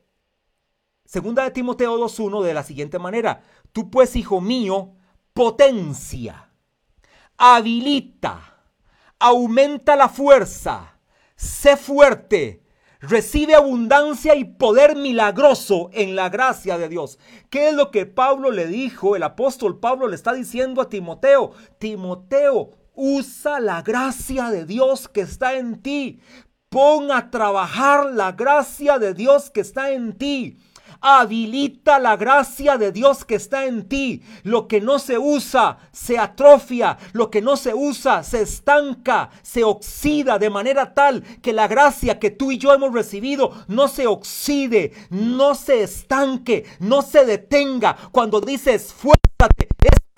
Segunda 1.13 1.45
de 1.45 1.51
Timoteo 1.51 1.99
2.1 1.99 2.43
de 2.43 2.55
la 2.55 2.63
siguiente 2.63 2.99
manera. 2.99 3.43
Tú 3.73 3.91
pues, 3.91 4.17
hijo 4.17 4.41
mío, 4.41 4.95
potencia, 5.35 6.52
habilita, 7.45 8.63
aumenta 9.19 9.97
la 9.97 10.09
fuerza, 10.09 10.97
sé 11.35 11.77
fuerte, 11.77 12.63
recibe 13.01 13.57
abundancia 13.57 14.37
y 14.37 14.45
poder 14.45 14.95
milagroso 14.95 15.91
en 15.93 16.15
la 16.15 16.29
gracia 16.29 16.79
de 16.79 16.89
Dios. 16.89 17.19
¿Qué 17.51 17.71
es 17.71 17.75
lo 17.75 17.91
que 17.91 18.07
Pablo 18.07 18.53
le 18.53 18.69
dijo? 18.69 19.17
El 19.17 19.25
apóstol 19.25 19.81
Pablo 19.81 20.07
le 20.07 20.15
está 20.15 20.33
diciendo 20.33 20.81
a 20.81 20.89
Timoteo, 20.89 21.51
Timoteo, 21.79 22.71
usa 22.95 23.59
la 23.59 23.83
gracia 23.83 24.51
de 24.51 24.65
Dios 24.65 25.09
que 25.09 25.23
está 25.23 25.55
en 25.55 25.83
ti. 25.83 26.21
Pon 26.69 27.11
a 27.11 27.33
trabajar 27.33 28.07
la 28.07 28.31
gracia 28.31 29.01
de 29.01 29.15
Dios 29.15 29.51
que 29.51 29.63
está 29.63 29.91
en 29.91 30.13
ti. 30.17 30.59
Habilita 31.03 31.99
la 31.99 32.17
gracia 32.17 32.79
de 32.79 32.93
Dios 32.93 33.25
que 33.25 33.35
está 33.35 33.67
en 33.67 33.89
ti. 33.89 34.23
Lo 34.45 34.69
que 34.69 34.81
no 34.81 34.99
se 34.99 35.19
usa 35.19 35.79
se 35.93 36.19
atrofia. 36.19 36.97
Lo 37.13 37.29
que 37.31 37.43
no 37.43 37.57
se 37.57 37.75
usa 37.75 38.23
se 38.23 38.43
estanca, 38.43 39.31
se 39.43 39.65
oxida 39.65 40.39
de 40.39 40.49
manera 40.49 40.95
tal 40.95 41.23
que 41.43 41.53
la 41.53 41.69
gracia 41.69 42.19
que 42.19 42.31
tú 42.31 42.53
y 42.53 42.59
yo 42.59 42.73
hemos 42.73 42.93
recibido 42.93 43.53
no 43.69 43.89
se 43.89 44.07
oxide, 44.07 44.93
no 45.11 45.55
se 45.55 45.83
estanque, 45.83 46.65
no 46.79 47.03
se 47.03 47.25
detenga. 47.25 47.97
Cuando 48.13 48.41
dices 48.41 48.93
esfuérzate, 48.93 49.69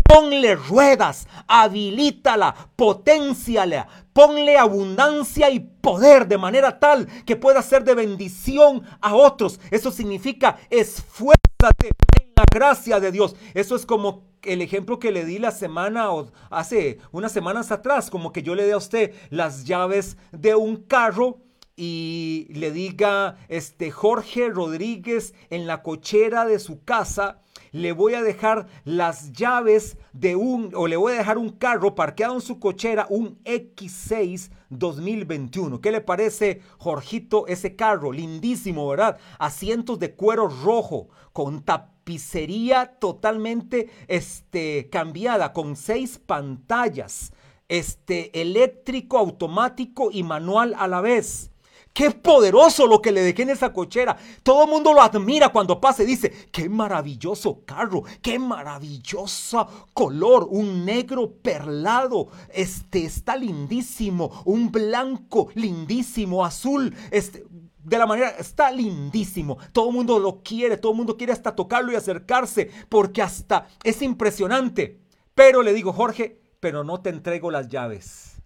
ponle 0.04 0.54
ruedas, 0.54 1.26
habilítala, 1.48 2.54
potenciala, 2.76 3.88
ponle 4.12 4.56
abundancia 4.56 5.50
y 5.50 5.60
poder 5.60 6.28
de 6.28 6.38
manera 6.38 6.78
tal 6.78 7.06
que 7.24 7.36
pueda 7.36 7.62
ser 7.62 7.84
de 7.84 7.94
bendición 7.94 8.82
a 9.00 9.14
otros. 9.14 9.60
Eso 9.70 9.90
significa 9.90 10.58
esfuérzate 10.70 11.88
en 12.20 12.32
la 12.36 12.44
gracia 12.52 13.00
de 13.00 13.12
Dios. 13.12 13.34
Eso 13.54 13.76
es 13.76 13.86
como 13.86 14.22
el 14.42 14.62
ejemplo 14.62 14.98
que 14.98 15.12
le 15.12 15.24
di 15.24 15.38
la 15.38 15.50
semana 15.50 16.12
o 16.12 16.30
hace 16.50 16.98
unas 17.12 17.32
semanas 17.32 17.72
atrás, 17.72 18.10
como 18.10 18.32
que 18.32 18.42
yo 18.42 18.54
le 18.54 18.66
dé 18.66 18.72
a 18.72 18.78
usted 18.78 19.14
las 19.30 19.64
llaves 19.64 20.16
de 20.32 20.54
un 20.54 20.76
carro 20.76 21.38
y 21.76 22.46
le 22.50 22.70
diga, 22.70 23.36
este 23.48 23.90
Jorge 23.90 24.48
Rodríguez 24.48 25.34
en 25.50 25.66
la 25.66 25.82
cochera 25.82 26.44
de 26.44 26.60
su 26.60 26.84
casa 26.84 27.40
le 27.74 27.90
voy 27.90 28.14
a 28.14 28.22
dejar 28.22 28.68
las 28.84 29.32
llaves 29.32 29.98
de 30.12 30.36
un, 30.36 30.70
o 30.76 30.86
le 30.86 30.96
voy 30.96 31.12
a 31.12 31.18
dejar 31.18 31.38
un 31.38 31.50
carro 31.50 31.96
parqueado 31.96 32.34
en 32.34 32.40
su 32.40 32.60
cochera, 32.60 33.08
un 33.10 33.42
X6 33.42 34.52
2021. 34.70 35.80
¿Qué 35.80 35.90
le 35.90 36.00
parece, 36.00 36.62
Jorgito, 36.78 37.48
ese 37.48 37.74
carro? 37.74 38.12
Lindísimo, 38.12 38.86
¿verdad? 38.88 39.18
Asientos 39.40 39.98
de 39.98 40.14
cuero 40.14 40.46
rojo, 40.46 41.08
con 41.32 41.64
tapicería 41.64 42.94
totalmente 43.00 43.90
este, 44.06 44.88
cambiada, 44.88 45.52
con 45.52 45.74
seis 45.74 46.20
pantallas, 46.24 47.32
este, 47.66 48.40
eléctrico, 48.40 49.18
automático 49.18 50.10
y 50.12 50.22
manual 50.22 50.76
a 50.78 50.86
la 50.86 51.00
vez. 51.00 51.50
Qué 51.94 52.10
poderoso 52.10 52.88
lo 52.88 53.00
que 53.00 53.12
le 53.12 53.22
dejé 53.22 53.42
en 53.42 53.50
esa 53.50 53.72
cochera. 53.72 54.16
Todo 54.42 54.64
el 54.64 54.70
mundo 54.70 54.92
lo 54.92 55.00
admira 55.00 55.50
cuando 55.50 55.80
pasa 55.80 56.02
y 56.02 56.06
dice, 56.06 56.48
qué 56.50 56.68
maravilloso 56.68 57.64
carro, 57.64 58.02
qué 58.20 58.36
maravilloso 58.36 59.86
color, 59.94 60.48
un 60.50 60.84
negro 60.84 61.30
perlado, 61.40 62.30
este 62.52 63.04
está 63.04 63.36
lindísimo, 63.36 64.42
un 64.44 64.72
blanco 64.72 65.50
lindísimo, 65.54 66.44
azul, 66.44 66.92
este, 67.12 67.44
de 67.84 67.98
la 67.98 68.06
manera, 68.06 68.30
está 68.30 68.72
lindísimo. 68.72 69.58
Todo 69.70 69.90
el 69.90 69.94
mundo 69.94 70.18
lo 70.18 70.42
quiere, 70.42 70.76
todo 70.78 70.90
el 70.90 70.98
mundo 70.98 71.16
quiere 71.16 71.32
hasta 71.32 71.54
tocarlo 71.54 71.92
y 71.92 71.94
acercarse, 71.94 72.72
porque 72.88 73.22
hasta 73.22 73.68
es 73.84 74.02
impresionante. 74.02 75.00
Pero 75.36 75.62
le 75.62 75.72
digo, 75.72 75.92
Jorge, 75.92 76.40
pero 76.58 76.82
no 76.82 77.02
te 77.02 77.10
entrego 77.10 77.52
las 77.52 77.68
llaves. 77.68 78.42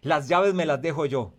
Las 0.00 0.26
llaves 0.26 0.54
me 0.54 0.66
las 0.66 0.82
dejo 0.82 1.06
yo. 1.06 1.34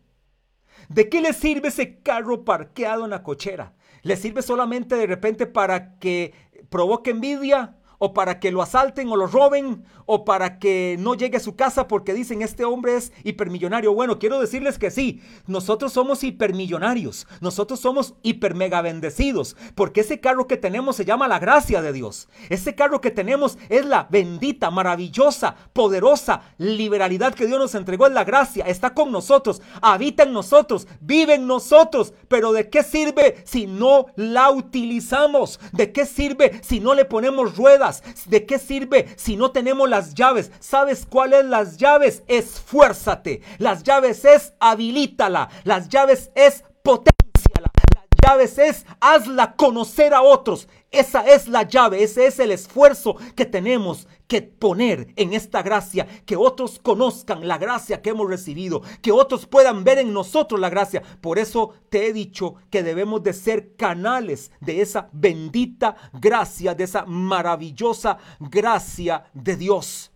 ¿De 0.94 1.08
qué 1.08 1.22
le 1.22 1.32
sirve 1.32 1.70
ese 1.70 2.00
carro 2.00 2.44
parqueado 2.44 3.06
en 3.06 3.12
la 3.12 3.24
cochera? 3.24 3.74
¿Le 4.02 4.18
sirve 4.18 4.42
solamente 4.42 4.96
de 4.96 5.08
repente 5.08 5.46
para 5.46 5.98
que 6.00 6.34
provoque 6.70 7.12
envidia? 7.12 7.78
O 8.04 8.16
para 8.16 8.40
que 8.40 8.52
lo 8.52 8.64
asalten 8.64 9.10
o 9.10 9.16
lo 9.16 9.28
roben, 9.28 9.86
o 10.08 10.26
para 10.26 10.58
que 10.58 10.96
no 11.00 11.14
llegue 11.14 11.38
a 11.38 11.40
su 11.40 11.56
casa 11.56 11.88
porque 11.88 12.16
dicen 12.16 12.42
este 12.42 12.66
hombre 12.66 12.96
es 12.96 13.14
hipermillonario. 13.24 13.94
Bueno, 13.94 14.18
quiero 14.18 14.40
decirles 14.40 14.80
que 14.80 14.90
sí, 14.90 15.22
nosotros 15.46 15.94
somos 15.94 16.24
hipermillonarios, 16.24 17.28
nosotros 17.42 17.80
somos 17.80 18.16
hiper 18.24 18.56
mega 18.56 18.82
bendecidos, 18.82 19.56
porque 19.76 20.02
ese 20.02 20.20
carro 20.20 20.48
que 20.48 20.58
tenemos 20.58 20.96
se 20.96 21.06
llama 21.06 21.28
la 21.28 21.38
gracia 21.38 21.84
de 21.84 21.94
Dios. 21.94 22.28
Ese 22.50 22.74
carro 22.74 23.02
que 23.02 23.12
tenemos 23.12 23.60
es 23.70 23.86
la 23.86 24.08
bendita, 24.10 24.72
maravillosa, 24.72 25.56
poderosa 25.72 26.42
liberalidad 26.58 27.36
que 27.36 27.46
Dios 27.46 27.60
nos 27.60 27.76
entregó, 27.76 28.08
es 28.08 28.14
la 28.14 28.24
gracia, 28.24 28.66
está 28.66 28.96
con 28.96 29.12
nosotros, 29.12 29.62
habita 29.80 30.24
en 30.24 30.34
nosotros, 30.34 30.88
vive 31.02 31.36
en 31.36 31.46
nosotros, 31.46 32.16
pero 32.28 32.52
¿de 32.52 32.68
qué 32.68 32.82
sirve 32.82 33.44
si 33.46 33.68
no 33.68 34.08
la 34.16 34.50
utilizamos? 34.50 35.60
¿De 35.72 35.92
qué 35.92 36.08
sirve 36.08 36.60
si 36.64 36.80
no 36.80 36.96
le 36.96 37.06
ponemos 37.06 37.56
ruedas? 37.56 37.91
¿De 38.26 38.46
qué 38.46 38.60
sirve 38.60 39.08
si 39.18 39.36
no 39.36 39.52
tenemos 39.52 39.90
las 39.90 40.14
llaves? 40.14 40.52
¿Sabes 40.60 41.06
cuáles 41.06 41.46
las 41.46 41.78
llaves? 41.78 42.24
Esfuérzate. 42.28 43.42
Las 43.58 43.84
llaves 43.84 44.26
es 44.26 44.54
habilítala. 44.60 45.50
Las 45.64 45.90
llaves 45.90 46.32
es 46.36 46.64
potenciala. 46.84 47.72
Las 47.96 48.06
llaves 48.24 48.58
es 48.58 48.86
hazla 49.00 49.56
conocer 49.56 50.14
a 50.14 50.22
otros. 50.22 50.68
Esa 50.92 51.22
es 51.22 51.48
la 51.48 51.64
llave, 51.64 52.04
ese 52.04 52.26
es 52.26 52.38
el 52.40 52.52
esfuerzo 52.52 53.16
que 53.38 53.46
tenemos 53.46 54.10
que 54.28 54.42
poner 54.42 55.14
en 55.16 55.34
esta 55.34 55.64
gracia, 55.64 56.06
que 56.26 56.36
otros 56.36 56.80
conozcan 56.80 57.48
la 57.48 57.58
gracia 57.58 58.02
que 58.02 58.10
hemos 58.10 58.30
recibido, 58.30 58.82
que 59.02 59.14
otros 59.14 59.46
puedan 59.46 59.86
ver 59.86 60.00
en 60.00 60.12
nosotros 60.12 60.60
la 60.60 60.70
gracia. 60.70 61.02
Por 61.22 61.40
eso 61.40 61.76
te 61.90 62.08
he 62.08 62.14
dicho 62.14 62.56
que 62.70 62.84
debemos 62.84 63.24
de 63.24 63.32
ser 63.32 63.78
canales 63.78 64.52
de 64.60 64.82
esa 64.82 65.10
bendita 65.14 65.96
gracia, 66.12 66.76
de 66.76 66.84
esa 66.84 67.06
maravillosa 67.06 68.18
gracia 68.42 69.24
de 69.34 69.56
Dios. 69.56 70.12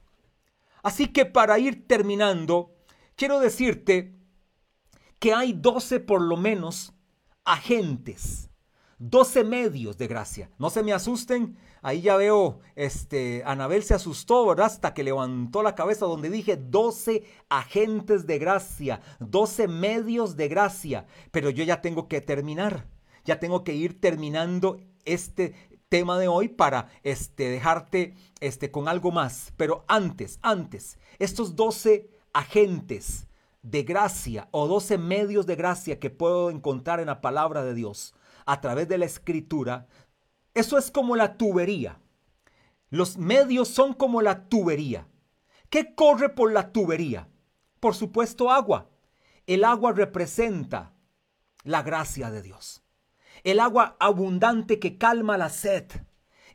Así 0.84 1.08
que 1.08 1.26
para 1.26 1.58
ir 1.58 1.88
terminando, 1.88 2.76
quiero 3.16 3.40
decirte 3.40 4.14
que 5.20 5.34
hay 5.34 5.54
12 5.54 6.02
por 6.02 6.22
lo 6.22 6.36
menos 6.36 6.94
agentes 7.46 8.50
12 8.98 9.44
medios 9.44 9.98
de 9.98 10.08
gracia. 10.08 10.50
No 10.58 10.70
se 10.70 10.84
me 10.84 10.94
asusten. 10.94 11.58
Ahí 11.82 12.02
ya 12.02 12.16
veo, 12.16 12.60
este, 12.76 13.44
Anabel 13.46 13.84
se 13.84 13.94
asustó. 13.94 14.50
Hasta 14.52 14.94
que 14.94 15.04
levantó 15.04 15.62
la 15.64 15.76
cabeza 15.76 16.06
donde 16.06 16.30
dije 16.30 16.58
12 16.58 17.24
agentes 17.50 18.26
de 18.26 18.40
gracia, 18.40 19.02
12 19.20 19.68
medios 19.68 20.36
de 20.36 20.48
gracia. 20.48 21.06
Pero 21.32 21.50
yo 21.50 21.64
ya 21.64 21.82
tengo 21.82 22.08
que 22.08 22.22
terminar. 22.22 22.88
Ya 23.26 23.40
tengo 23.40 23.64
que 23.64 23.74
ir 23.74 24.00
terminando 24.00 24.80
este 25.04 25.54
tema 25.90 26.18
de 26.18 26.28
hoy 26.28 26.48
para 26.48 26.90
este, 27.04 27.50
dejarte 27.50 28.16
este, 28.40 28.72
con 28.72 28.88
algo 28.88 29.12
más. 29.12 29.54
Pero 29.58 29.84
antes, 29.88 30.40
antes, 30.42 30.98
estos 31.20 31.56
12 31.56 32.10
agentes 32.34 33.28
de 33.62 33.84
gracia 33.84 34.48
o 34.52 34.68
12 34.68 34.98
medios 34.98 35.46
de 35.46 35.56
gracia 35.56 36.00
que 36.00 36.10
puedo 36.10 36.50
encontrar 36.50 37.00
en 37.00 37.08
la 37.08 37.22
palabra 37.22 37.64
de 37.64 37.74
Dios 37.74 38.15
a 38.46 38.62
través 38.62 38.88
de 38.88 38.98
la 38.98 39.06
escritura, 39.06 39.88
eso 40.54 40.78
es 40.78 40.92
como 40.92 41.16
la 41.16 41.38
tubería. 41.38 42.00
Los 42.90 43.18
medios 43.18 43.68
son 43.68 43.94
como 43.94 44.22
la 44.22 44.48
tubería. 44.48 45.08
¿Qué 45.70 45.96
corre 45.96 46.30
por 46.30 46.52
la 46.54 46.72
tubería? 46.72 47.28
Por 47.80 47.96
supuesto 47.96 48.52
agua. 48.52 48.90
El 49.48 49.64
agua 49.64 49.92
representa 49.92 50.94
la 51.64 51.84
gracia 51.84 52.32
de 52.32 52.42
Dios. 52.42 52.84
El 53.44 53.60
agua 53.60 53.98
abundante 54.00 54.80
que 54.80 54.98
calma 54.98 55.38
la 55.38 55.50
sed. 55.50 55.86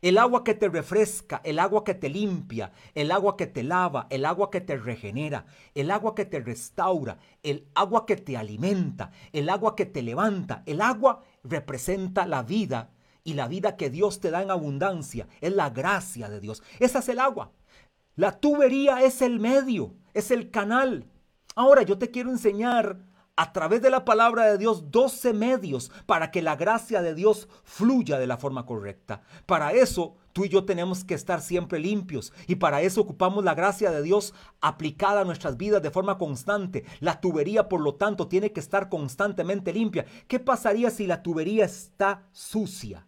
El 0.01 0.17
agua 0.17 0.43
que 0.43 0.55
te 0.55 0.67
refresca, 0.67 1.41
el 1.43 1.59
agua 1.59 1.83
que 1.83 1.93
te 1.93 2.09
limpia, 2.09 2.71
el 2.95 3.11
agua 3.11 3.37
que 3.37 3.45
te 3.45 3.61
lava, 3.61 4.07
el 4.09 4.25
agua 4.25 4.49
que 4.49 4.59
te 4.59 4.75
regenera, 4.75 5.45
el 5.75 5.91
agua 5.91 6.15
que 6.15 6.25
te 6.25 6.39
restaura, 6.39 7.19
el 7.43 7.67
agua 7.75 8.07
que 8.07 8.15
te 8.15 8.35
alimenta, 8.35 9.11
el 9.31 9.47
agua 9.47 9.75
que 9.75 9.85
te 9.85 10.01
levanta. 10.01 10.63
El 10.65 10.81
agua 10.81 11.21
representa 11.43 12.25
la 12.25 12.43
vida 12.43 12.91
y 13.23 13.33
la 13.33 13.47
vida 13.47 13.77
que 13.77 13.89
Dios 13.89 14.19
te 14.19 14.31
da 14.31 14.41
en 14.41 14.51
abundancia. 14.51 15.27
Es 15.41 15.53
la 15.53 15.69
gracia 15.69 16.29
de 16.29 16.39
Dios. 16.39 16.63
Esa 16.79 16.99
es 16.99 17.09
el 17.09 17.19
agua. 17.19 17.51
La 18.15 18.39
tubería 18.39 19.01
es 19.03 19.21
el 19.21 19.39
medio, 19.39 19.95
es 20.13 20.31
el 20.31 20.51
canal. 20.51 21.05
Ahora 21.55 21.83
yo 21.83 21.97
te 21.97 22.11
quiero 22.11 22.29
enseñar 22.29 22.99
a 23.35 23.53
través 23.53 23.81
de 23.81 23.89
la 23.89 24.05
palabra 24.05 24.45
de 24.45 24.57
Dios 24.57 24.91
12 24.91 25.33
medios 25.33 25.91
para 26.05 26.31
que 26.31 26.41
la 26.41 26.55
gracia 26.55 27.01
de 27.01 27.15
Dios 27.15 27.47
fluya 27.63 28.19
de 28.19 28.27
la 28.27 28.37
forma 28.37 28.65
correcta. 28.65 29.21
Para 29.45 29.71
eso 29.71 30.15
tú 30.33 30.45
y 30.45 30.49
yo 30.49 30.65
tenemos 30.65 31.03
que 31.03 31.13
estar 31.13 31.41
siempre 31.41 31.79
limpios 31.79 32.33
y 32.47 32.55
para 32.55 32.81
eso 32.81 33.01
ocupamos 33.01 33.43
la 33.43 33.55
gracia 33.55 33.91
de 33.91 34.01
Dios 34.01 34.33
aplicada 34.59 35.21
a 35.21 35.25
nuestras 35.25 35.57
vidas 35.57 35.81
de 35.81 35.91
forma 35.91 36.17
constante. 36.17 36.85
La 36.99 37.21
tubería, 37.21 37.69
por 37.69 37.81
lo 37.81 37.95
tanto, 37.95 38.27
tiene 38.27 38.51
que 38.51 38.59
estar 38.59 38.89
constantemente 38.89 39.73
limpia. 39.73 40.05
¿Qué 40.27 40.39
pasaría 40.39 40.89
si 40.89 41.07
la 41.07 41.23
tubería 41.23 41.65
está 41.65 42.27
sucia? 42.31 43.07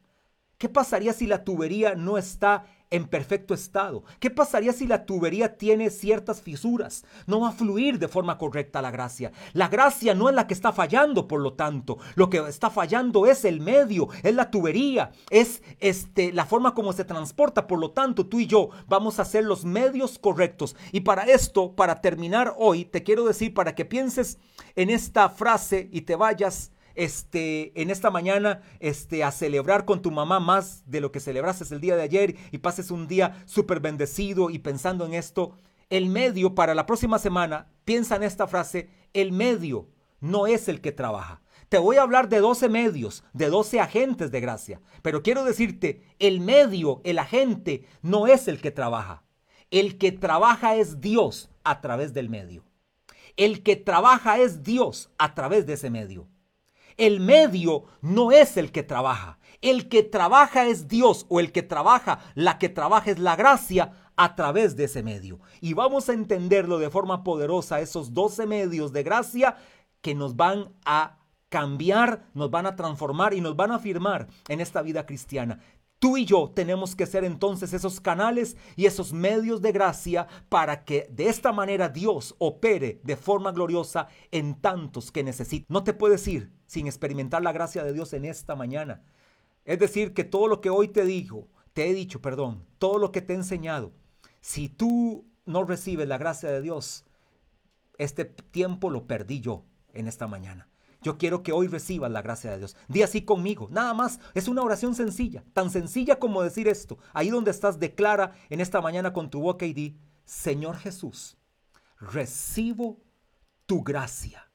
¿Qué 0.57 0.69
pasaría 0.69 1.11
si 1.11 1.27
la 1.27 1.43
tubería 1.43 1.95
no 1.95 2.17
está 2.17 2.65
en 2.93 3.07
perfecto 3.07 3.55
estado? 3.55 4.03
¿Qué 4.19 4.29
pasaría 4.29 4.71
si 4.71 4.85
la 4.85 5.07
tubería 5.07 5.57
tiene 5.57 5.89
ciertas 5.89 6.41
fisuras? 6.41 7.03
No 7.25 7.39
va 7.39 7.49
a 7.49 7.53
fluir 7.53 7.97
de 7.97 8.07
forma 8.07 8.37
correcta 8.37 8.83
la 8.83 8.91
gracia. 8.91 9.31
La 9.53 9.67
gracia 9.67 10.13
no 10.13 10.29
es 10.29 10.35
la 10.35 10.45
que 10.45 10.53
está 10.53 10.71
fallando, 10.71 11.27
por 11.27 11.41
lo 11.41 11.53
tanto. 11.53 11.97
Lo 12.13 12.29
que 12.29 12.37
está 12.47 12.69
fallando 12.69 13.25
es 13.25 13.45
el 13.45 13.61
medio, 13.61 14.09
es 14.21 14.35
la 14.35 14.51
tubería, 14.51 15.11
es 15.31 15.63
este, 15.79 16.31
la 16.31 16.45
forma 16.45 16.75
como 16.75 16.93
se 16.93 17.03
transporta. 17.03 17.65
Por 17.65 17.79
lo 17.79 17.89
tanto, 17.89 18.27
tú 18.27 18.39
y 18.39 18.45
yo 18.45 18.69
vamos 18.87 19.17
a 19.17 19.23
hacer 19.23 19.43
los 19.43 19.65
medios 19.65 20.19
correctos. 20.19 20.75
Y 20.91 20.99
para 20.99 21.23
esto, 21.23 21.75
para 21.75 21.99
terminar 21.99 22.53
hoy, 22.59 22.85
te 22.85 23.01
quiero 23.01 23.25
decir, 23.25 23.55
para 23.55 23.73
que 23.73 23.85
pienses 23.85 24.37
en 24.75 24.91
esta 24.91 25.29
frase 25.29 25.89
y 25.91 26.01
te 26.01 26.15
vayas 26.15 26.72
este, 26.95 27.79
en 27.81 27.89
esta 27.89 28.09
mañana 28.11 28.61
este, 28.79 29.23
a 29.23 29.31
celebrar 29.31 29.85
con 29.85 30.01
tu 30.01 30.11
mamá 30.11 30.39
más 30.39 30.83
de 30.85 31.01
lo 31.01 31.11
que 31.11 31.19
celebraste 31.19 31.73
el 31.73 31.81
día 31.81 31.95
de 31.95 32.03
ayer 32.03 32.35
y 32.51 32.59
pases 32.59 32.91
un 32.91 33.07
día 33.07 33.43
súper 33.45 33.79
bendecido 33.79 34.49
y 34.49 34.59
pensando 34.59 35.05
en 35.05 35.13
esto, 35.13 35.57
el 35.89 36.09
medio 36.09 36.55
para 36.55 36.75
la 36.75 36.85
próxima 36.85 37.19
semana, 37.19 37.67
piensa 37.85 38.15
en 38.15 38.23
esta 38.23 38.47
frase, 38.47 38.89
el 39.13 39.31
medio 39.31 39.89
no 40.19 40.47
es 40.47 40.67
el 40.67 40.81
que 40.81 40.91
trabaja. 40.91 41.41
Te 41.69 41.77
voy 41.77 41.97
a 41.97 42.03
hablar 42.03 42.29
de 42.29 42.39
12 42.39 42.69
medios, 42.69 43.23
de 43.33 43.49
12 43.49 43.79
agentes 43.79 44.31
de 44.31 44.41
gracia, 44.41 44.81
pero 45.01 45.23
quiero 45.23 45.43
decirte, 45.43 46.03
el 46.19 46.39
medio, 46.39 47.01
el 47.03 47.19
agente, 47.19 47.85
no 48.01 48.27
es 48.27 48.47
el 48.47 48.61
que 48.61 48.71
trabaja. 48.71 49.23
El 49.71 49.97
que 49.97 50.11
trabaja 50.11 50.75
es 50.75 51.01
Dios 51.01 51.49
a 51.63 51.81
través 51.81 52.13
del 52.13 52.29
medio. 52.29 52.63
El 53.37 53.63
que 53.63 53.75
trabaja 53.75 54.37
es 54.37 54.63
Dios 54.63 55.09
a 55.17 55.33
través 55.33 55.65
de 55.65 55.73
ese 55.73 55.89
medio. 55.89 56.27
El 56.97 57.19
medio 57.19 57.83
no 58.01 58.31
es 58.31 58.57
el 58.57 58.71
que 58.71 58.83
trabaja. 58.83 59.39
El 59.61 59.87
que 59.87 60.03
trabaja 60.03 60.65
es 60.65 60.87
Dios 60.87 61.25
o 61.29 61.39
el 61.39 61.51
que 61.51 61.63
trabaja, 61.63 62.19
la 62.35 62.59
que 62.59 62.69
trabaja 62.69 63.11
es 63.11 63.19
la 63.19 63.35
gracia 63.35 63.93
a 64.15 64.35
través 64.35 64.75
de 64.75 64.85
ese 64.85 65.03
medio. 65.03 65.39
Y 65.61 65.73
vamos 65.73 66.09
a 66.09 66.13
entenderlo 66.13 66.79
de 66.79 66.89
forma 66.89 67.23
poderosa, 67.23 67.79
esos 67.79 68.13
12 68.13 68.45
medios 68.45 68.91
de 68.91 69.03
gracia 69.03 69.55
que 70.01 70.15
nos 70.15 70.35
van 70.35 70.73
a 70.85 71.17
cambiar, 71.49 72.25
nos 72.33 72.49
van 72.51 72.65
a 72.65 72.75
transformar 72.75 73.33
y 73.33 73.41
nos 73.41 73.55
van 73.55 73.71
a 73.71 73.75
afirmar 73.75 74.27
en 74.47 74.59
esta 74.59 74.81
vida 74.81 75.05
cristiana. 75.05 75.59
Tú 76.03 76.17
y 76.17 76.25
yo 76.25 76.51
tenemos 76.53 76.97
que 76.97 77.05
ser 77.05 77.23
entonces 77.23 77.71
esos 77.71 78.01
canales 78.01 78.57
y 78.75 78.87
esos 78.87 79.13
medios 79.13 79.61
de 79.61 79.71
gracia 79.71 80.27
para 80.49 80.83
que 80.83 81.07
de 81.09 81.29
esta 81.29 81.53
manera 81.53 81.87
Dios 81.87 82.35
opere 82.39 82.99
de 83.05 83.15
forma 83.15 83.53
gloriosa 83.53 84.09
en 84.29 84.59
tantos 84.59 85.13
que 85.13 85.23
necesitan. 85.23 85.65
No 85.69 85.85
te 85.85 85.93
puedes 85.93 86.27
ir 86.27 86.51
sin 86.65 86.87
experimentar 86.87 87.41
la 87.41 87.53
gracia 87.53 87.85
de 87.85 87.93
Dios 87.93 88.11
en 88.11 88.25
esta 88.25 88.53
mañana. 88.53 89.01
Es 89.63 89.79
decir, 89.79 90.13
que 90.13 90.25
todo 90.25 90.49
lo 90.49 90.59
que 90.59 90.69
hoy 90.69 90.89
te 90.89 91.05
digo, 91.05 91.47
te 91.71 91.89
he 91.89 91.93
dicho, 91.93 92.21
perdón, 92.21 92.65
todo 92.79 92.97
lo 92.97 93.13
que 93.13 93.21
te 93.21 93.31
he 93.31 93.37
enseñado, 93.37 93.93
si 94.41 94.67
tú 94.67 95.25
no 95.45 95.63
recibes 95.63 96.05
la 96.05 96.17
gracia 96.17 96.51
de 96.51 96.61
Dios, 96.61 97.05
este 97.97 98.25
tiempo 98.25 98.89
lo 98.89 99.07
perdí 99.07 99.39
yo 99.39 99.63
en 99.93 100.09
esta 100.09 100.27
mañana. 100.27 100.67
Yo 101.03 101.17
quiero 101.17 101.43
que 101.43 101.51
hoy 101.51 101.67
recibas 101.67 102.11
la 102.11 102.21
gracia 102.21 102.51
de 102.51 102.59
Dios. 102.59 102.75
Di 102.87 103.03
así 103.03 103.23
conmigo. 103.23 103.67
Nada 103.71 103.93
más. 103.93 104.19
Es 104.33 104.47
una 104.47 104.61
oración 104.61 104.95
sencilla. 104.95 105.43
Tan 105.53 105.69
sencilla 105.69 106.17
como 106.17 106.41
decir 106.41 106.67
esto. 106.67 106.97
Ahí 107.13 107.29
donde 107.29 107.51
estás, 107.51 107.79
declara 107.79 108.33
en 108.49 108.61
esta 108.61 108.81
mañana 108.81 109.13
con 109.13 109.29
tu 109.29 109.41
boca 109.41 109.65
y 109.65 109.73
di, 109.73 109.97
Señor 110.25 110.77
Jesús, 110.77 111.37
recibo 111.99 113.01
tu 113.65 113.83
gracia. 113.83 114.49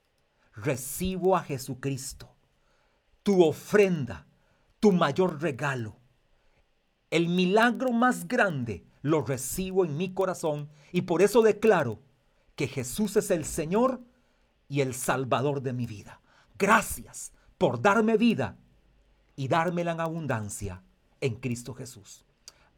Recibo 0.55 1.36
a 1.36 1.42
Jesucristo. 1.42 2.34
Tu 3.22 3.44
ofrenda. 3.44 4.26
Tu 4.80 4.92
mayor 4.92 5.42
regalo. 5.42 5.96
El 7.11 7.28
milagro 7.28 7.92
más 7.92 8.28
grande 8.28 8.86
lo 9.03 9.22
recibo 9.22 9.84
en 9.84 9.96
mi 9.96 10.12
corazón 10.12 10.68
y 10.92 11.03
por 11.03 11.22
eso 11.22 11.42
declaro 11.42 12.01
que 12.55 12.68
Jesús 12.68 13.16
es 13.16 13.30
el 13.30 13.44
Señor 13.44 14.03
y 14.68 14.80
el 14.80 14.94
Salvador 14.94 15.62
de 15.62 15.72
mi 15.72 15.86
vida. 15.86 16.20
Gracias 16.59 17.32
por 17.56 17.80
darme 17.80 18.16
vida 18.16 18.59
y 19.36 19.48
dármela 19.48 19.92
en 19.92 20.00
abundancia 20.00 20.82
en 21.20 21.36
Cristo 21.36 21.74
Jesús. 21.74 22.24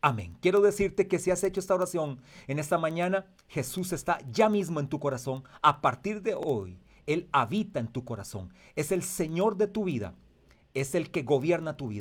Amén. 0.02 0.36
Quiero 0.40 0.60
decirte 0.60 1.08
que 1.08 1.18
si 1.18 1.30
has 1.30 1.44
hecho 1.44 1.60
esta 1.60 1.74
oración 1.74 2.20
en 2.46 2.58
esta 2.58 2.78
mañana, 2.78 3.26
Jesús 3.48 3.92
está 3.92 4.18
ya 4.30 4.48
mismo 4.48 4.80
en 4.80 4.88
tu 4.88 4.98
corazón. 4.98 5.44
A 5.62 5.80
partir 5.80 6.22
de 6.22 6.34
hoy, 6.34 6.78
Él 7.06 7.28
habita 7.32 7.80
en 7.80 7.88
tu 7.88 8.04
corazón. 8.04 8.52
Es 8.76 8.92
el 8.92 9.02
Señor 9.02 9.56
de 9.56 9.66
tu 9.66 9.84
vida. 9.84 10.14
Es 10.72 10.94
el 10.94 11.10
que 11.10 11.22
gobierna 11.22 11.76
tu 11.76 11.86
vida. 11.86 11.88